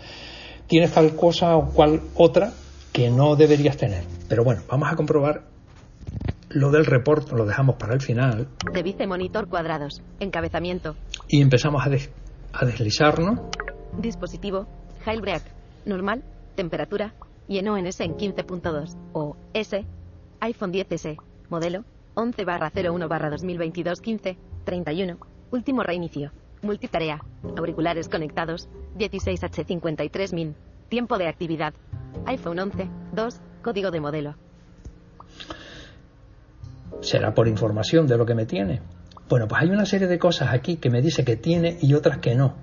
tienes 0.67 0.93
tal 0.93 1.15
cosa 1.17 1.57
o 1.57 1.71
cual 1.71 2.01
otra 2.17 2.53
que 2.93 3.11
no 3.11 3.37
deberías 3.37 3.77
tener. 3.77 4.05
Pero 4.29 4.45
bueno, 4.45 4.63
vamos 4.69 4.91
a 4.93 4.97
comprobar 4.97 5.45
lo 6.51 6.71
del 6.71 6.85
report, 6.85 7.31
lo 7.33 7.47
dejamos 7.47 7.77
para 7.77 7.95
el 7.95 8.01
final 8.03 8.49
Monitor 9.09 9.49
cuadrados. 9.49 10.03
Encabezamiento. 10.21 10.95
y 11.29 11.41
empezamos 11.41 11.87
a, 11.87 11.89
des- 11.89 12.11
a 12.53 12.65
deslizarnos. 12.67 13.41
Dispositivo. 13.99 14.67
Jailbreak. 15.05 15.43
Normal. 15.85 16.23
Temperatura. 16.55 17.15
Lleno 17.49 17.77
en 17.77 17.87
S 17.87 18.03
en 18.03 18.17
15.2. 18.17 18.97
O 19.13 19.37
S. 19.53 19.85
iPhone 20.41 20.73
10S. 20.73 21.17
Modelo. 21.49 21.85
11 22.15 22.45
barra 22.45 22.71
01 22.75 23.09
barra 23.09 23.31
2022 23.31 24.01
15. 24.01 24.37
31. 24.65 25.19
Último 25.51 25.83
reinicio. 25.83 26.31
Multitarea. 26.63 27.21
Auriculares 27.57 28.09
conectados. 28.09 28.69
16H53 28.97 30.33
min. 30.35 30.55
Tiempo 30.89 31.19
de 31.19 31.29
actividad. 31.29 31.75
iPhone 32.27 32.59
11. 32.59 32.89
2. 33.13 33.41
Código 33.63 33.91
de 33.91 34.01
modelo. 34.01 34.35
será 37.01 37.35
por 37.35 37.49
información 37.49 38.07
de 38.07 38.17
lo 38.17 38.27
que 38.27 38.35
me 38.35 38.47
tiene. 38.47 38.81
Bueno, 39.29 39.49
pues 39.49 39.63
hay 39.63 39.71
una 39.71 39.87
serie 39.87 40.07
de 40.07 40.19
cosas 40.19 40.53
aquí 40.53 40.77
que 40.77 40.91
me 40.91 41.01
dice 41.01 41.25
que 41.25 41.37
tiene 41.37 41.79
y 41.81 41.95
otras 41.95 42.19
que 42.19 42.35
no. 42.35 42.55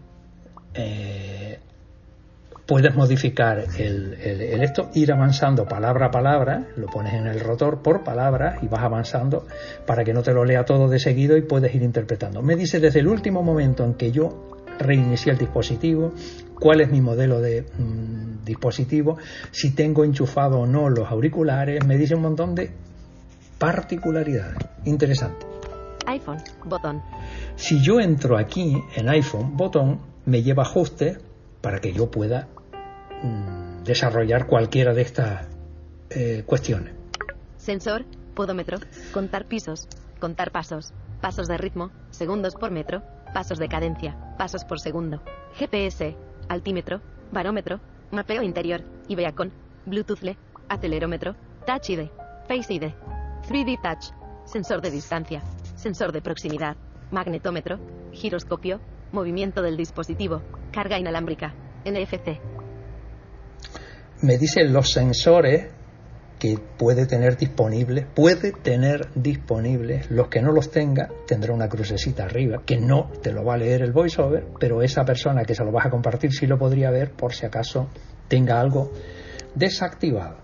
Eh, 0.73 1.38
puedes 2.69 2.95
modificar 2.95 3.65
el, 3.79 4.13
el- 4.13 4.41
el 4.41 4.61
esto, 4.61 4.91
ir 4.93 5.11
avanzando 5.11 5.65
palabra 5.65 6.05
a 6.05 6.11
palabra, 6.11 6.67
lo 6.77 6.85
pones 6.85 7.15
en 7.15 7.25
el 7.27 7.39
rotor 7.39 7.81
por 7.81 8.03
palabra 8.03 8.59
y 8.61 8.67
vas 8.67 8.83
avanzando 8.83 9.45
para 9.87 10.03
que 10.03 10.13
no 10.13 10.21
te 10.21 10.31
lo 10.33 10.45
lea 10.45 10.63
todo 10.65 10.87
de 10.87 10.99
seguido 10.99 11.35
y 11.35 11.41
puedes 11.41 11.73
ir 11.73 11.81
interpretando. 11.81 12.43
Me 12.43 12.55
dice 12.55 12.79
desde 12.79 12.99
el 12.99 13.07
último 13.07 13.41
momento 13.41 13.83
en 13.83 13.95
que 13.95 14.11
yo 14.11 14.51
reinicié 14.77 15.31
el 15.31 15.37
dispositivo, 15.39 16.13
cuál 16.59 16.81
es 16.81 16.91
mi 16.91 17.01
modelo 17.01 17.41
de 17.41 17.63
mm, 17.63 18.45
dispositivo, 18.45 19.17
si 19.51 19.71
tengo 19.73 20.03
enchufado 20.05 20.59
o 20.59 20.67
no 20.67 20.89
los 20.89 21.09
auriculares, 21.09 21.83
me 21.85 21.97
dice 21.97 22.13
un 22.15 22.21
montón 22.21 22.53
de 22.53 22.69
particularidades. 23.57 24.59
Interesante. 24.85 25.45
iPhone, 26.05 26.37
botón. 26.65 27.01
Si 27.55 27.81
yo 27.83 27.99
entro 27.99 28.37
aquí 28.37 28.81
en 28.95 29.09
iPhone, 29.09 29.57
botón, 29.57 29.99
me 30.25 30.41
lleva 30.43 30.63
ajustes 30.63 31.19
para 31.61 31.79
que 31.81 31.91
yo 31.91 32.09
pueda 32.09 32.47
mm, 33.23 33.83
desarrollar 33.83 34.47
cualquiera 34.47 34.93
de 34.93 35.01
estas 35.01 35.47
eh, 36.09 36.43
cuestiones. 36.45 36.93
Sensor, 37.57 38.05
podómetro, 38.35 38.77
contar 39.13 39.45
pisos, 39.45 39.87
contar 40.19 40.51
pasos, 40.51 40.93
pasos 41.21 41.47
de 41.47 41.57
ritmo, 41.57 41.91
segundos 42.09 42.55
por 42.55 42.71
metro, 42.71 43.03
pasos 43.33 43.59
de 43.59 43.67
cadencia, 43.67 44.17
pasos 44.37 44.65
por 44.65 44.79
segundo, 44.79 45.21
GPS, 45.55 46.15
altímetro, 46.47 47.01
barómetro, 47.31 47.79
mapeo 48.11 48.41
interior, 48.43 48.83
Ibeacon, 49.07 49.51
Bluetooth 49.85 50.21
LE, 50.21 50.37
acelerómetro, 50.67 51.35
Touch 51.65 51.89
ID, 51.89 52.09
Face 52.47 52.73
ID, 52.73 52.93
3D 53.47 53.81
Touch, 53.81 54.13
sensor 54.45 54.81
de 54.81 54.91
distancia, 54.91 55.41
sensor 55.75 56.11
de 56.11 56.21
proximidad, 56.21 56.75
magnetómetro, 57.11 57.79
giroscopio, 58.11 58.79
movimiento 59.11 59.61
del 59.61 59.77
dispositivo, 59.77 60.41
carga 60.71 60.97
inalámbrica, 60.97 61.53
NFC. 61.85 62.58
Me 64.21 64.37
dicen 64.37 64.73
los 64.73 64.91
sensores 64.91 65.67
que 66.39 66.57
puede 66.77 67.05
tener 67.05 67.37
disponibles, 67.37 68.05
puede 68.13 68.51
tener 68.51 69.07
disponibles, 69.15 70.11
los 70.11 70.27
que 70.27 70.41
no 70.41 70.51
los 70.51 70.71
tenga 70.71 71.09
tendrá 71.25 71.53
una 71.53 71.69
crucecita 71.69 72.25
arriba, 72.25 72.61
que 72.65 72.77
no 72.77 73.09
te 73.21 73.31
lo 73.31 73.45
va 73.45 73.53
a 73.53 73.57
leer 73.57 73.81
el 73.81 73.93
voiceover, 73.93 74.45
pero 74.59 74.81
esa 74.81 75.05
persona 75.05 75.43
que 75.43 75.55
se 75.55 75.63
lo 75.63 75.71
vas 75.71 75.85
a 75.85 75.89
compartir 75.89 76.33
sí 76.33 76.47
lo 76.47 76.57
podría 76.57 76.91
ver 76.91 77.11
por 77.11 77.33
si 77.33 77.45
acaso 77.45 77.87
tenga 78.27 78.59
algo 78.59 78.91
desactivado. 79.55 80.37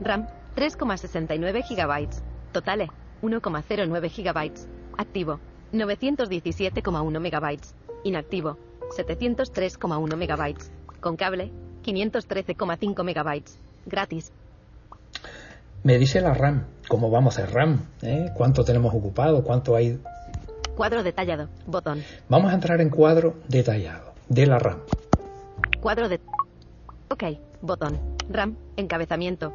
RAM, 0.00 0.28
3,69 0.56 1.64
GB. 1.68 2.08
Totale, 2.52 2.88
1,09 3.22 4.10
GB. 4.10 4.52
Activo, 4.96 5.40
917,1 5.72 7.20
MB. 7.20 7.58
Inactivo, 8.04 8.58
703,1 8.96 10.16
MB. 10.16 11.00
Con 11.00 11.16
cable, 11.16 11.50
513,5 11.84 13.04
MB. 13.04 13.42
Gratis. 13.86 14.32
Me 15.82 15.98
dice 15.98 16.20
la 16.22 16.32
RAM, 16.32 16.64
cómo 16.88 17.10
vamos 17.10 17.38
a 17.38 17.46
RAM, 17.46 17.86
¿Eh? 18.02 18.30
cuánto 18.34 18.64
tenemos 18.64 18.94
ocupado, 18.94 19.44
cuánto 19.44 19.76
hay. 19.76 20.00
Cuadro 20.74 21.02
detallado, 21.02 21.48
botón. 21.66 22.02
Vamos 22.28 22.50
a 22.50 22.54
entrar 22.54 22.80
en 22.80 22.88
cuadro 22.88 23.34
detallado 23.48 24.14
de 24.28 24.46
la 24.46 24.58
RAM. 24.58 24.78
Cuadro 25.80 26.08
de. 26.08 26.20
Ok, 27.10 27.24
botón. 27.60 28.00
RAM, 28.30 28.56
encabezamiento. 28.76 29.52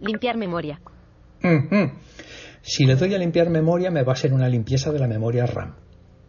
Limpiar 0.00 0.36
memoria. 0.36 0.80
Si 2.62 2.84
le 2.84 2.96
doy 2.96 3.14
a 3.14 3.18
limpiar 3.18 3.48
memoria, 3.48 3.90
me 3.90 4.02
va 4.02 4.12
a 4.12 4.16
ser 4.16 4.34
una 4.34 4.48
limpieza 4.48 4.92
de 4.92 4.98
la 4.98 5.08
memoria 5.08 5.46
RAM. 5.46 5.74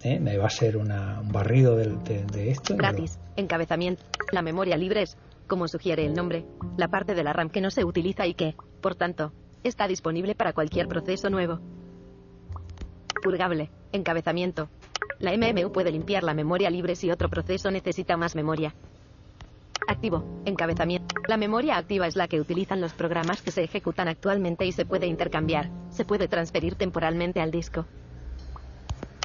¿Eh? 0.03 0.20
Me 0.20 0.38
va 0.38 0.48
a 0.48 0.50
ser 0.50 0.77
un 0.77 0.89
barrido 1.31 1.75
de, 1.75 2.51
esto. 2.51 2.75
Gratis. 2.75 3.20
Encabezamiento. 3.36 4.03
La 4.31 4.41
memoria 4.41 4.77
libre 4.77 5.03
es, 5.03 5.17
como 5.48 5.67
sugiere 5.67 6.05
el 6.05 6.13
nombre, 6.13 6.46
la 6.77 6.88
parte 6.88 7.13
de 7.13 7.24
la 7.24 7.34
RAM 7.34 7.50
que 7.50 7.62
no 7.62 7.72
se 7.72 7.84
utiliza 7.84 8.25
y 8.27 8.34
que, 8.34 8.55
por 8.81 8.96
tanto, 8.96 9.34
está 9.63 9.88
disponible 9.88 10.36
para 10.36 10.53
cualquier 10.53 10.88
proceso 10.88 11.29
nuevo. 11.29 11.60
Purgable. 13.22 13.70
Encabezamiento. 13.91 14.70
La 15.20 15.36
MMU 15.38 15.72
puede 15.72 15.91
limpiar 15.91 16.24
la 16.24 16.34
memoria 16.34 16.70
libre 16.70 16.96
si 16.96 17.12
otro 17.12 17.29
proceso 17.29 17.70
necesita 17.70 18.17
más 18.17 18.36
memoria. 18.36 18.74
Activo. 19.88 20.41
Encabezamiento. 20.46 21.15
La 21.27 21.38
memoria 21.38 21.77
activa 21.77 22.08
es 22.08 22.15
la 22.15 22.27
que 22.27 22.39
utilizan 22.39 22.81
los 22.81 22.93
programas 22.93 23.41
que 23.41 23.51
se 23.51 23.63
ejecutan 23.63 24.08
actualmente 24.08 24.65
y 24.65 24.72
se 24.72 24.86
puede 24.86 25.08
intercambiar. 25.08 25.70
Se 25.89 26.05
puede 26.05 26.27
transferir 26.27 26.75
temporalmente 26.75 27.41
al 27.41 27.51
disco. 27.51 27.86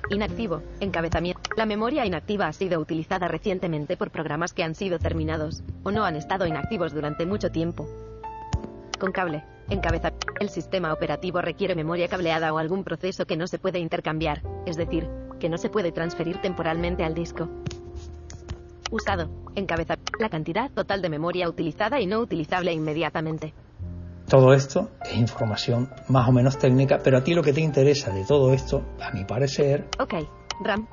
Inactivo. 0.09 0.63
Encabezamiento. 0.79 1.51
La 1.57 1.67
memoria 1.67 2.07
inactiva 2.07 2.47
ha 2.47 2.53
sido 2.53 2.79
utilizada 2.79 3.27
recientemente 3.27 3.97
por 3.97 4.11
programas 4.11 4.53
que 4.53 4.63
han 4.63 4.77
sido 4.77 5.01
terminados 5.01 5.65
o 5.83 5.91
no 5.91 6.05
han 6.05 6.15
estado 6.15 6.47
inactivos 6.47 6.93
durante 6.95 7.27
mucho 7.27 7.51
tiempo. 7.51 7.89
Con 9.01 9.11
cable. 9.11 9.45
Encabezamiento. 9.69 10.29
El 10.39 10.49
sistema 10.49 10.93
operativo 10.93 11.41
requiere 11.41 11.75
memoria 11.75 12.07
cableada 12.09 12.53
o 12.53 12.59
algún 12.59 12.85
proceso 12.85 13.27
que 13.27 13.37
no 13.37 13.49
se 13.49 13.59
puede 13.59 13.81
intercambiar, 13.81 14.43
es 14.65 14.77
decir, 14.77 15.09
que 15.41 15.49
no 15.49 15.59
se 15.59 15.71
puede 15.71 15.91
transferir 15.91 16.41
temporalmente 16.41 17.03
al 17.03 17.15
disco. 17.15 17.49
Usado. 18.93 19.29
Encabezamiento. 19.57 20.13
La 20.21 20.29
cantidad 20.29 20.71
total 20.71 21.03
de 21.03 21.09
memoria 21.09 21.49
utilizada 21.49 22.01
y 22.01 22.07
no 22.07 22.21
utilizable 22.21 22.73
inmediatamente. 22.73 23.55
Todo 24.29 24.53
esto 24.53 24.91
es 25.05 25.17
información 25.17 25.89
más 26.09 26.29
o 26.29 26.33
menos 26.33 26.59
técnica, 26.59 26.99
pero 27.03 27.19
a 27.19 27.23
ti 27.25 27.33
lo 27.35 27.43
que 27.43 27.53
te 27.53 27.61
interesa 27.61 28.11
de 28.13 28.25
todo 28.25 28.53
esto, 28.53 28.83
a 29.01 29.13
mi 29.13 29.25
parecer, 29.25 29.89
Ok. 30.01 30.15
RAM. 30.63 30.87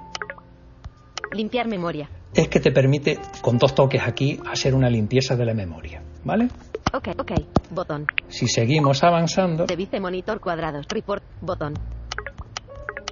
Limpiar 1.31 1.67
memoria. 1.67 2.09
es 2.35 2.47
que 2.47 2.59
te 2.59 2.71
permite, 2.71 3.17
con 3.41 3.57
dos 3.57 3.73
toques 3.73 4.01
aquí, 4.05 4.39
hacer 4.51 4.75
una 4.75 4.89
limpieza 4.89 5.35
de 5.35 5.45
la 5.45 5.53
memoria. 5.53 6.01
¿Vale? 6.23 6.47
Ok, 6.93 7.09
ok. 7.19 7.31
Botón. 7.71 8.05
Si 8.27 8.47
seguimos 8.47 9.03
avanzando, 9.03 9.65
Device 9.65 9.99
monitor 9.99 10.39
cuadrados. 10.39 10.85
Report. 10.89 11.23
Botón. 11.41 11.73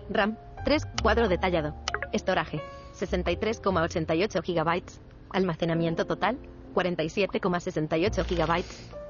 RAM. 0.09 0.37
3. 0.63 0.83
Cuadro 1.01 1.27
detallado. 1.27 1.73
Estoraje. 2.13 2.61
63,88 2.99 4.41
GB. 4.43 4.83
Almacenamiento 5.31 6.05
total. 6.05 6.37
47,68 6.73 8.25
GB. 8.25 8.63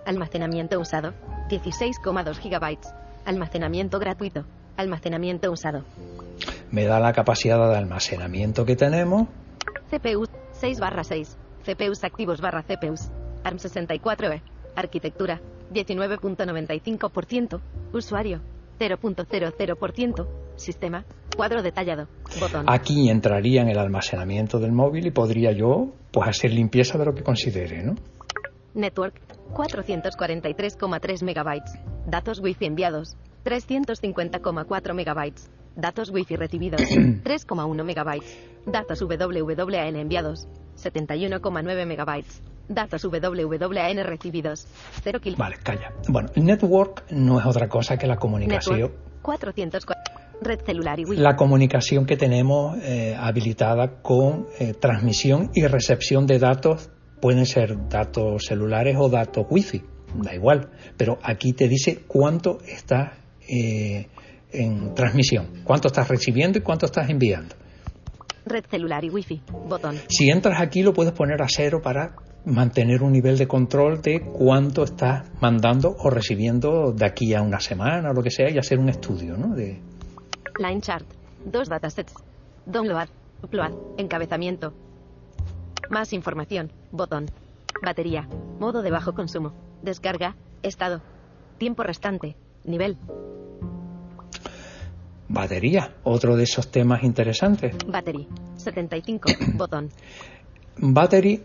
Almacenamiento 0.06 0.80
usado. 0.80 1.14
16,2 1.50 2.40
GB. 2.40 2.78
Almacenamiento 3.26 4.00
gratuito. 4.00 4.46
Almacenamiento 4.78 5.52
usado. 5.52 5.84
me 6.72 6.86
da 6.86 7.00
la 7.00 7.14
capacidad 7.14 7.58
de 7.70 7.78
almacenamiento 7.78 8.66
que 8.66 8.76
tenemos. 8.76 9.28
CPU 9.90 10.26
6 10.54 10.80
barra 10.80 11.04
6. 11.04 11.38
CPUs 11.66 12.04
activos 12.04 12.42
barra 12.42 12.64
CPUs. 12.64 13.12
ARM64E. 13.44 14.42
Arquitectura 14.76 15.42
19.95%. 15.74 17.60
Usuario 17.94 18.42
0.00%. 18.80 20.28
Sistema. 20.62 21.06
Cuadro 21.36 21.62
detallado. 21.62 22.08
Botón. 22.40 22.66
Aquí 22.68 23.10
entraría 23.10 23.62
en 23.62 23.70
el 23.70 23.80
almacenamiento 23.80 24.60
del 24.60 24.72
móvil 24.72 25.08
y 25.08 25.12
podría 25.12 25.52
yo 25.52 25.94
pues 26.12 26.30
hacer 26.30 26.52
limpieza 26.52 26.98
de 26.98 27.06
lo 27.06 27.14
que 27.14 27.24
considere, 27.24 27.84
¿no? 27.84 27.96
Network 28.74 29.20
443,3 29.54 31.24
megabytes. 31.24 31.74
Datos 32.08 32.40
Wi-Fi 32.40 32.66
enviados 32.66 33.18
350,4 33.44 34.94
megabytes. 34.94 35.50
Datos 35.76 36.10
Wi-Fi 36.10 36.36
recibidos 36.36 36.82
3,1 36.82 37.84
megabytes. 37.84 38.38
Datos 38.66 39.02
WWAN 39.02 39.96
enviados 39.96 40.48
71,9 40.78 41.86
megabytes. 41.86 42.42
Datos 42.68 43.04
WWAN 43.04 44.04
recibidos 44.06 44.68
0 45.04 45.20
kil. 45.20 45.36
Vale, 45.38 45.58
calla. 45.64 45.92
Bueno, 46.08 46.30
network 46.36 47.04
no 47.10 47.40
es 47.40 47.46
otra 47.46 47.68
cosa 47.68 47.98
que 47.98 48.08
la 48.08 48.18
comunicación. 48.18 48.80
Network 48.80 49.12
404. 49.22 50.01
Red 50.42 50.62
celular 50.66 51.00
y 51.00 51.06
Wi-Fi. 51.06 51.22
La 51.22 51.36
comunicación 51.36 52.06
que 52.06 52.18
tenemos 52.18 52.78
eh, 52.82 53.16
habilitada 53.18 54.02
con 54.02 54.48
eh, 54.60 54.74
transmisión 54.74 55.52
y 55.54 55.66
recepción 55.68 56.26
de 56.26 56.40
datos 56.40 56.90
pueden 57.22 57.46
ser 57.46 57.88
datos 57.88 58.46
celulares 58.46 58.98
o 58.98 59.08
datos 59.08 59.46
wifi, 59.50 59.84
da 60.16 60.34
igual, 60.34 60.72
pero 60.98 61.20
aquí 61.22 61.54
te 61.54 61.68
dice 61.68 62.00
cuánto 62.08 62.58
está 62.68 63.14
eh, 63.48 64.08
en 64.52 64.96
transmisión, 64.96 65.62
cuánto 65.64 65.88
estás 65.88 66.08
recibiendo 66.08 66.58
y 66.58 66.62
cuánto 66.62 66.88
estás 66.88 67.10
enviando. 67.10 67.56
Red 68.44 68.66
celular 68.66 69.06
y 69.06 69.12
Wi-Fi. 69.12 69.42
Botón. 69.70 69.98
Si 70.08 70.32
entras 70.32 70.60
aquí 70.60 70.82
lo 70.82 70.94
puedes 70.94 71.14
poner 71.14 71.44
a 71.44 71.48
cero 71.48 71.80
para 71.84 72.16
mantener 72.44 73.04
un 73.04 73.12
nivel 73.12 73.38
de 73.38 73.48
control 73.48 74.02
de 74.02 74.22
cuánto 74.22 74.84
estás 74.84 75.30
mandando 75.40 75.96
o 76.00 76.10
recibiendo 76.10 76.92
de 76.92 77.06
aquí 77.06 77.36
a 77.36 77.44
una 77.44 77.60
semana 77.60 78.10
o 78.10 78.14
lo 78.14 78.24
que 78.24 78.32
sea 78.32 78.50
y 78.50 78.58
hacer 78.58 78.80
un 78.80 78.90
estudio, 78.90 79.38
¿no? 79.38 79.54
De, 79.54 79.80
Line 80.62 80.82
chart. 80.82 81.06
Dos 81.46 81.68
datasets. 81.70 82.14
Download. 82.66 83.08
Upload. 83.44 83.72
Encabezamiento. 83.98 84.74
Más 85.90 86.14
información. 86.14 86.72
Botón. 86.92 87.26
Batería. 87.84 88.28
Modo 88.60 88.82
de 88.82 88.92
bajo 88.92 89.14
consumo. 89.14 89.54
Descarga. 89.82 90.36
Estado. 90.62 91.02
Tiempo 91.58 91.84
restante. 91.84 92.36
Nivel. 92.64 92.98
batería, 95.34 95.96
otro 96.04 96.36
de 96.36 96.44
esos 96.44 96.70
temas 96.70 97.04
interesantes. 97.04 97.76
Battery. 97.88 98.28
75. 98.58 99.30
Botón. 99.56 99.90
Battery, 100.78 101.42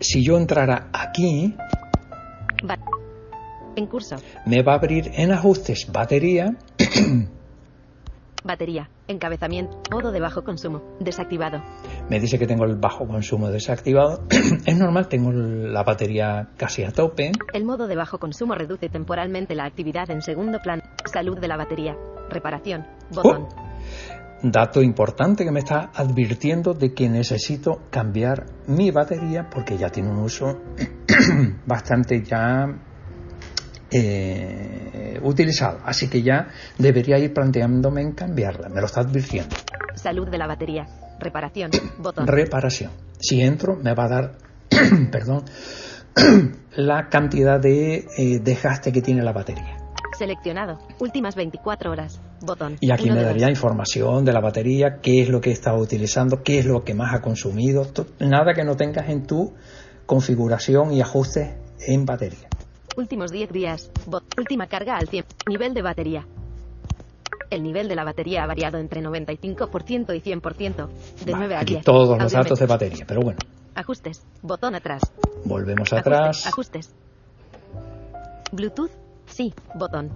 si 0.00 0.24
yo 0.24 0.36
entrara 0.38 0.88
aquí, 0.94 1.54
Ba- 2.64 2.78
en 3.76 3.86
curso. 3.86 4.16
me 4.46 4.62
va 4.62 4.72
a 4.72 4.76
abrir 4.76 5.10
en 5.14 5.30
ajustes 5.32 5.86
batería 5.92 6.56
Batería. 8.46 8.88
Encabezamiento. 9.08 9.82
Modo 9.90 10.12
de 10.12 10.20
bajo 10.20 10.44
consumo. 10.44 10.82
Desactivado. 11.00 11.62
Me 12.08 12.20
dice 12.20 12.38
que 12.38 12.46
tengo 12.46 12.64
el 12.64 12.76
bajo 12.76 13.06
consumo 13.06 13.50
desactivado. 13.50 14.22
es 14.66 14.76
normal, 14.76 15.08
tengo 15.08 15.32
la 15.32 15.82
batería 15.82 16.48
casi 16.56 16.84
a 16.84 16.92
tope. 16.92 17.32
El 17.52 17.64
modo 17.64 17.86
de 17.86 17.96
bajo 17.96 18.18
consumo 18.18 18.54
reduce 18.54 18.88
temporalmente 18.88 19.54
la 19.54 19.64
actividad 19.64 20.10
en 20.10 20.22
segundo 20.22 20.60
plano. 20.60 20.82
Salud 21.04 21.38
de 21.38 21.48
la 21.48 21.56
batería. 21.56 21.96
Reparación. 22.30 22.86
Botón. 23.12 23.48
Oh. 23.50 23.66
Dato 24.42 24.82
importante 24.82 25.44
que 25.44 25.50
me 25.50 25.60
está 25.60 25.90
advirtiendo 25.94 26.74
de 26.74 26.92
que 26.92 27.08
necesito 27.08 27.80
cambiar 27.90 28.44
mi 28.66 28.90
batería 28.90 29.48
porque 29.50 29.78
ya 29.78 29.88
tiene 29.88 30.10
un 30.10 30.18
uso 30.18 30.60
bastante 31.66 32.22
ya 32.22 32.66
eh, 33.90 35.18
utilizado. 35.22 35.80
Así 35.84 36.08
que 36.08 36.22
ya 36.22 36.48
debería 36.78 37.18
ir 37.18 37.32
planteándome 37.32 38.02
en 38.02 38.12
cambiarla. 38.12 38.68
Me 38.68 38.80
lo 38.80 38.86
está 38.86 39.00
advirtiendo. 39.00 39.54
Salud 39.94 40.28
de 40.28 40.38
la 40.38 40.46
batería. 40.46 40.86
Reparación. 41.18 41.70
Botón. 41.98 42.26
Reparación. 42.26 42.92
Si 43.18 43.40
entro, 43.40 43.76
me 43.76 43.94
va 43.94 44.04
a 44.04 44.08
dar, 44.08 44.32
perdón, 45.10 45.44
la 46.76 47.08
cantidad 47.08 47.60
de 47.60 48.06
eh, 48.16 48.40
desgaste 48.42 48.92
que 48.92 49.02
tiene 49.02 49.22
la 49.22 49.32
batería. 49.32 49.76
Seleccionado. 50.18 50.78
Últimas 50.98 51.36
24 51.36 51.90
horas. 51.90 52.20
Botón. 52.40 52.76
Y 52.80 52.90
aquí 52.90 53.04
Uno 53.04 53.16
me 53.16 53.22
daría 53.22 53.46
dos. 53.46 53.56
información 53.56 54.24
de 54.24 54.32
la 54.32 54.40
batería, 54.40 54.98
qué 55.02 55.22
es 55.22 55.28
lo 55.28 55.40
que 55.40 55.50
he 55.50 55.52
estado 55.52 55.78
utilizando, 55.78 56.42
qué 56.42 56.58
es 56.58 56.66
lo 56.66 56.84
que 56.84 56.94
más 56.94 57.14
ha 57.14 57.20
consumido. 57.20 57.86
Nada 58.20 58.54
que 58.54 58.64
no 58.64 58.76
tengas 58.76 59.08
en 59.10 59.26
tu 59.26 59.54
configuración 60.06 60.92
y 60.92 61.02
ajustes 61.02 61.54
en 61.86 62.06
batería. 62.06 62.48
Últimos 62.96 63.30
10 63.30 63.52
días. 63.52 63.90
Bot. 64.06 64.24
Última 64.38 64.66
carga 64.66 64.96
al 64.96 65.08
100. 65.08 65.24
Nivel 65.48 65.74
de 65.74 65.82
batería. 65.82 66.26
El 67.50 67.62
nivel 67.62 67.88
de 67.88 67.94
la 67.94 68.04
batería 68.04 68.42
ha 68.42 68.46
variado 68.46 68.78
entre 68.78 69.00
95% 69.02 70.16
y 70.16 70.20
100%. 70.20 70.88
De 71.24 71.32
Vale, 71.32 71.36
9 71.46 71.54
a 71.56 71.60
aquí 71.60 71.74
10. 71.74 71.84
todos 71.84 72.18
los 72.18 72.32
datos 72.32 72.58
de 72.58 72.66
batería, 72.66 73.04
pero 73.06 73.20
bueno, 73.20 73.38
Ajustes. 73.74 74.22
Botón 74.42 74.74
atrás. 74.74 75.02
volvemos 75.44 75.92
atrás. 75.92 76.46
Ajustes. 76.46 76.92
Bluetooth. 78.52 78.90
Sí. 79.26 79.52
Botón. 79.74 80.10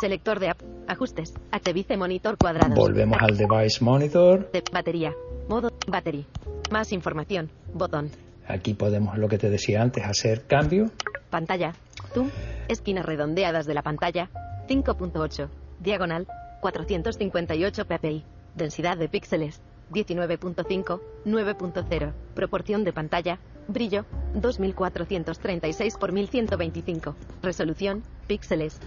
Selector 0.00 0.38
de 0.38 0.50
app. 0.50 0.60
Ajustes. 0.86 1.34
Activice 1.50 1.96
monitor 1.96 2.38
cuadrados. 2.38 2.74
Volvemos 2.78 3.18
al 3.20 3.36
device 3.36 3.84
monitor. 3.84 4.50
De 4.52 4.62
batería. 4.72 5.12
Modo. 5.48 5.70
Battery. 5.88 6.24
Más 6.70 6.92
información. 6.92 7.50
Botón. 7.74 8.10
Aquí 8.50 8.74
podemos, 8.74 9.16
lo 9.16 9.28
que 9.28 9.38
te 9.38 9.48
decía 9.48 9.82
antes, 9.82 10.04
hacer 10.04 10.46
cambio. 10.46 10.90
Pantalla. 11.30 11.74
Zoom. 12.12 12.30
Esquinas 12.68 13.04
redondeadas 13.04 13.66
de 13.66 13.74
la 13.74 13.82
pantalla. 13.82 14.28
5.8. 14.68 15.48
Diagonal. 15.80 16.26
458 16.60 17.86
ppi. 17.86 18.24
Densidad 18.54 18.96
de 18.96 19.08
píxeles. 19.08 19.60
19.5. 19.92 21.00
9.0. 21.24 22.12
Proporción 22.34 22.84
de 22.84 22.92
pantalla. 22.92 23.38
Brillo. 23.68 24.04
2436 24.34 25.96
por 25.96 26.12
1125. 26.12 27.16
Resolución. 27.42 28.02
Píxeles. 28.26 28.80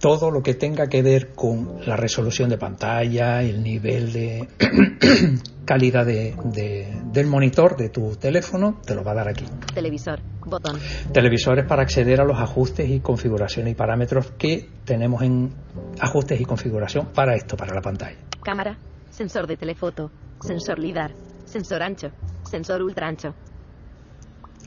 Todo 0.00 0.30
lo 0.30 0.42
que 0.42 0.54
tenga 0.54 0.88
que 0.88 1.02
ver 1.02 1.32
con 1.34 1.80
la 1.86 1.96
resolución 1.96 2.50
de 2.50 2.58
pantalla, 2.58 3.42
el 3.42 3.62
nivel 3.62 4.12
de 4.12 4.48
calidad 5.64 6.04
de- 6.04 6.36
de- 6.44 7.00
del 7.12 7.26
monitor 7.26 7.76
de 7.76 7.88
tu 7.88 8.14
teléfono, 8.16 8.80
te 8.84 8.94
lo 8.94 9.02
va 9.02 9.12
a 9.12 9.14
dar 9.14 9.28
aquí. 9.28 9.44
Televisor. 9.74 10.20
Botón. 10.44 10.78
Televisores 11.12 11.64
para 11.66 11.82
acceder 11.82 12.20
a 12.20 12.24
los 12.24 12.38
ajustes 12.38 12.88
y 12.88 13.00
configuraciones 13.00 13.72
y 13.72 13.74
parámetros 13.74 14.32
que 14.38 14.68
tenemos 14.84 15.22
en 15.22 15.52
ajustes 15.98 16.40
y 16.40 16.44
configuración 16.44 17.06
para 17.06 17.34
esto, 17.34 17.56
para 17.56 17.74
la 17.74 17.80
pantalla. 17.80 18.18
Cámara. 18.44 18.76
Sensor 19.10 19.46
de 19.46 19.56
telefoto. 19.56 20.10
Sensor 20.42 20.78
LIDAR. 20.78 21.12
Sensor 21.46 21.82
ancho. 21.82 22.08
Sensor 22.48 22.82
ultra 22.82 23.08
ancho. 23.08 23.34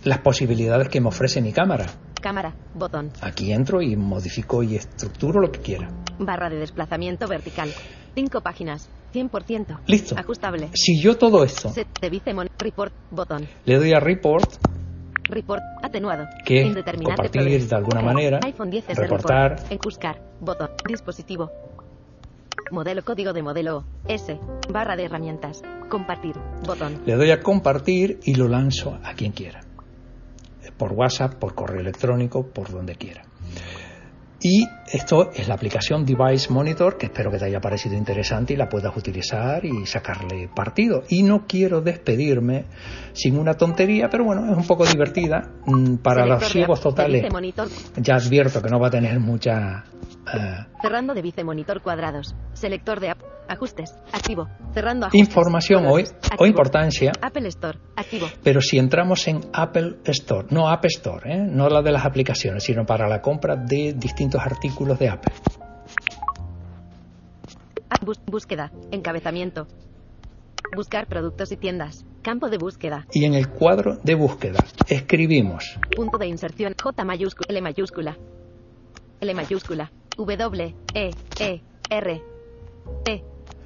Las 0.04 0.20
posibilidades 0.20 0.89
que 0.89 1.00
me 1.02 1.08
ofrece 1.10 1.42
mi 1.42 1.52
cámara. 1.54 1.86
Cámara. 2.19 2.53
Botón. 2.73 3.12
Aquí 3.21 3.51
entro 3.51 3.82
y 3.82 3.95
modifico 3.95 4.63
y 4.63 4.75
estructuro 4.75 5.41
lo 5.41 5.51
que 5.51 5.60
quiera. 5.60 5.89
Barra 6.19 6.49
de 6.49 6.58
desplazamiento 6.58 7.27
vertical. 7.27 7.71
5 8.15 8.41
páginas. 8.41 8.89
100%. 9.13 9.79
Listo. 9.88 10.15
Ajustable. 10.17 10.69
Si 10.73 11.01
yo 11.01 11.17
todo 11.17 11.43
esto 11.43 11.69
Set. 11.69 11.88
Report. 12.60 12.93
Botón. 13.10 13.47
le 13.65 13.77
doy 13.77 13.93
a 13.93 13.99
report, 13.99 14.49
Report. 15.29 15.62
Atenuado. 15.84 16.27
Que 16.43 16.63
Indeterminante 16.63 17.29
compartir 17.29 17.67
de 17.67 17.75
alguna 17.75 18.01
manera, 18.01 18.39
iPhone 18.43 18.71
10 18.71 18.88
reportar. 18.95 19.51
report. 19.51 19.71
En 19.71 19.77
buscar. 19.77 20.21
Botón. 20.39 20.69
Dispositivo. 20.88 21.51
Modelo 22.71 23.03
código 23.03 23.34
de 23.34 23.43
modelo 23.43 23.84
S. 24.08 24.39
Barra 24.69 24.95
de 24.95 25.05
herramientas. 25.05 25.62
Compartir. 25.89 26.36
Botón. 26.65 27.01
le 27.05 27.15
doy 27.15 27.32
a 27.32 27.41
compartir 27.41 28.19
y 28.23 28.36
lo 28.36 28.47
lanzo 28.47 28.99
a 29.03 29.13
quien 29.13 29.32
quiera. 29.32 29.62
Por 30.80 30.94
WhatsApp, 30.94 31.36
por 31.36 31.54
correo 31.54 31.82
electrónico, 31.82 32.48
por 32.48 32.72
donde 32.72 32.96
quiera. 32.96 33.22
Y 34.42 34.65
esto 34.91 35.32
es 35.34 35.47
la 35.47 35.56
aplicación 35.56 36.06
Device 36.06 36.52
Monitor, 36.52 36.97
que 36.97 37.08
espero 37.08 37.32
que 37.32 37.38
te 37.38 37.45
haya 37.45 37.60
parecido 37.60 37.95
interesante 37.95 38.54
y 38.54 38.58
la 38.58 38.67
puedas 38.69 38.95
utilizar 38.95 39.63
y 39.65 39.86
sacarle 39.86 40.49
partido. 40.56 41.04
Y 41.10 41.23
no 41.23 41.45
quiero 41.47 41.82
despedirme 41.82 42.65
sin 43.13 43.38
una 43.38 43.54
tontería, 43.56 44.10
pero 44.10 44.23
bueno, 44.25 44.49
es 44.52 44.58
un 44.58 44.65
poco 44.67 44.86
divertida. 44.86 45.52
Mm, 45.65 45.97
Para 45.97 46.25
los 46.25 46.39
Selector 46.39 46.47
de 46.47 46.54
ciegos 46.54 46.82
totales, 46.82 47.25
ya 47.97 48.15
advierto 48.15 48.62
que 48.62 48.69
no 48.69 48.80
va 48.80 48.88
a 48.88 48.91
tener 48.91 49.19
mucha... 49.19 49.84
eh, 50.34 50.65
Cerrando 50.82 51.13
de 51.13 51.21
vicemonitor 51.21 51.82
cuadrados. 51.82 52.36
Selector 52.54 52.99
de 52.99 53.10
app. 53.10 53.19
Ajustes. 53.47 53.91
Activo. 54.13 54.47
Cerrando 54.75 55.08
ajustes. 55.08 55.28
información 55.28 55.86
o, 55.88 55.93
o 56.38 56.45
importancia, 56.45 57.12
Apple 57.19 57.47
Store. 57.47 57.80
Activo. 57.95 58.28
pero 58.43 58.62
si 58.62 58.78
entramos 58.78 59.28
en 59.28 59.41
Apple 59.54 59.95
Store, 60.06 60.47
no 60.52 60.69
App 60.69 60.86
Store, 60.86 61.34
¿eh? 61.34 61.38
no 61.49 61.67
la 61.67 61.82
de 61.82 61.91
las 61.91 62.06
aplicaciones, 62.06 62.63
sino 62.63 62.86
para 62.86 63.08
la 63.10 63.21
compra 63.21 63.56
de 63.56 63.93
distintos 63.97 64.39
artículos 64.41 64.69
de 64.86 65.10
Apple. 65.10 65.34
Búsqueda. 68.26 68.72
Encabezamiento. 68.92 69.68
Buscar 70.76 71.08
productos 71.08 71.52
y 71.52 71.58
tiendas. 71.58 72.06
Campo 72.22 72.50
de 72.50 72.58
búsqueda. 72.58 73.06
Y 73.12 73.26
en 73.26 73.34
el 73.34 73.50
cuadro 73.50 73.98
de 74.04 74.15
búsqueda 74.15 74.63
escribimos 74.88 75.78
Punto 75.96 76.18
de 76.18 76.28
inserción. 76.28 76.76
J 76.82 77.04
mayúscula. 77.04 77.48
L 77.50 77.62
mayúscula. 77.62 78.18
L 79.20 79.34
mayúscula. 79.34 79.92
W. 80.18 80.76
E. 80.94 81.12
E. 81.39 81.62
R. 81.89 82.22
T. 83.04 83.24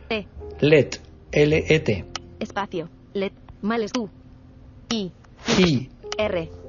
T. 0.08 0.28
LED, 0.62 0.96
L-E-T, 1.32 2.06
Espacio. 2.40 2.90
LED. 3.14 3.32
Males 3.62 3.92
U. 3.98 4.10
I. 4.90 5.12
I, 5.58 5.90
R. 6.18 6.63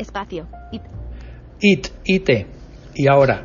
Espacio. 0.00 0.46
It. 0.72 0.82
IT, 1.60 1.88
IT. 2.04 2.46
Y 2.94 3.06
ahora 3.06 3.44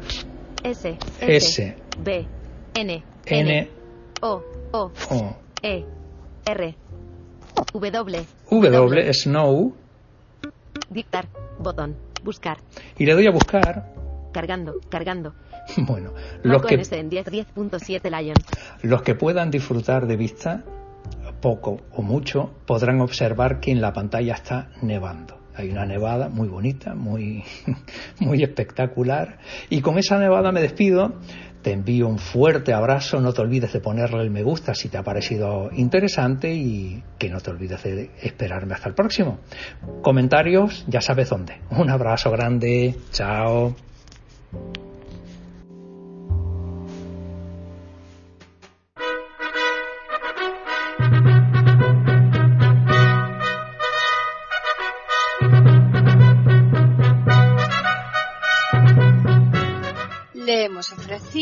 S. 0.64 0.98
S, 1.22 1.76
B. 2.00 2.26
N. 2.74 3.04
N, 3.26 3.70
O. 4.22 4.42
O. 4.72 4.92
O, 5.12 5.38
E. 5.62 5.84
R. 6.46 6.76
W. 7.74 8.26
W, 8.50 9.14
Snow, 9.14 9.76
Dictar. 10.90 11.28
Botón. 11.60 11.96
Buscar. 12.24 12.58
y 12.98 13.06
le 13.06 13.14
doy 13.14 13.28
a 13.28 13.32
buscar. 13.32 13.94
Cargando. 14.32 14.76
Cargando. 14.90 15.34
Bueno, 15.78 16.14
los 16.44 16.62
Marco 16.62 16.68
que, 16.68 16.76
en 16.76 17.10
10. 17.10 17.26
10.7 17.26 18.22
Lion. 18.22 18.38
los 18.84 19.02
que 19.02 19.16
puedan 19.16 19.50
disfrutar 19.50 20.06
de 20.06 20.16
vista, 20.16 20.64
poco 21.42 21.82
o 21.92 22.02
mucho, 22.04 22.52
podrán 22.68 23.02
observar 23.02 23.60
que 23.60 23.72
en 23.72 23.82
la 23.82 23.92
pantalla 23.92 24.36
está 24.36 24.70
nevando. 24.84 25.45
Hay 25.58 25.70
una 25.70 25.86
nevada 25.86 26.30
muy 26.30 26.48
bonita, 26.48 26.96
muy, 26.96 27.44
muy 28.20 28.44
espectacular. 28.44 29.40
Y 29.70 29.82
con 29.82 29.98
esa 29.98 30.20
nevada 30.20 30.52
me 30.52 30.62
despido. 30.62 31.20
Te 31.62 31.72
envío 31.72 32.08
un 32.08 32.20
fuerte 32.20 32.74
abrazo. 32.74 33.20
No 33.22 33.34
te 33.34 33.42
olvides 33.42 33.74
de 33.74 33.80
ponerle 33.80 34.22
el 34.22 34.30
me 34.30 34.44
gusta 34.44 34.76
si 34.76 34.90
te 34.90 34.98
ha 34.98 35.04
parecido 35.04 35.70
interesante 35.72 36.54
y 36.54 37.02
que 37.18 37.30
no 37.30 37.40
te 37.40 37.50
olvides 37.50 37.84
de 37.84 38.12
esperarme 38.22 38.76
hasta 38.76 38.90
el 38.90 38.96
próximo. 38.96 39.40
Comentarios, 40.04 40.86
ya 40.88 41.02
sabes 41.02 41.30
dónde. 41.30 41.58
Un 41.72 41.90
abrazo 41.90 42.30
grande. 42.30 42.96
Chao. 43.12 43.76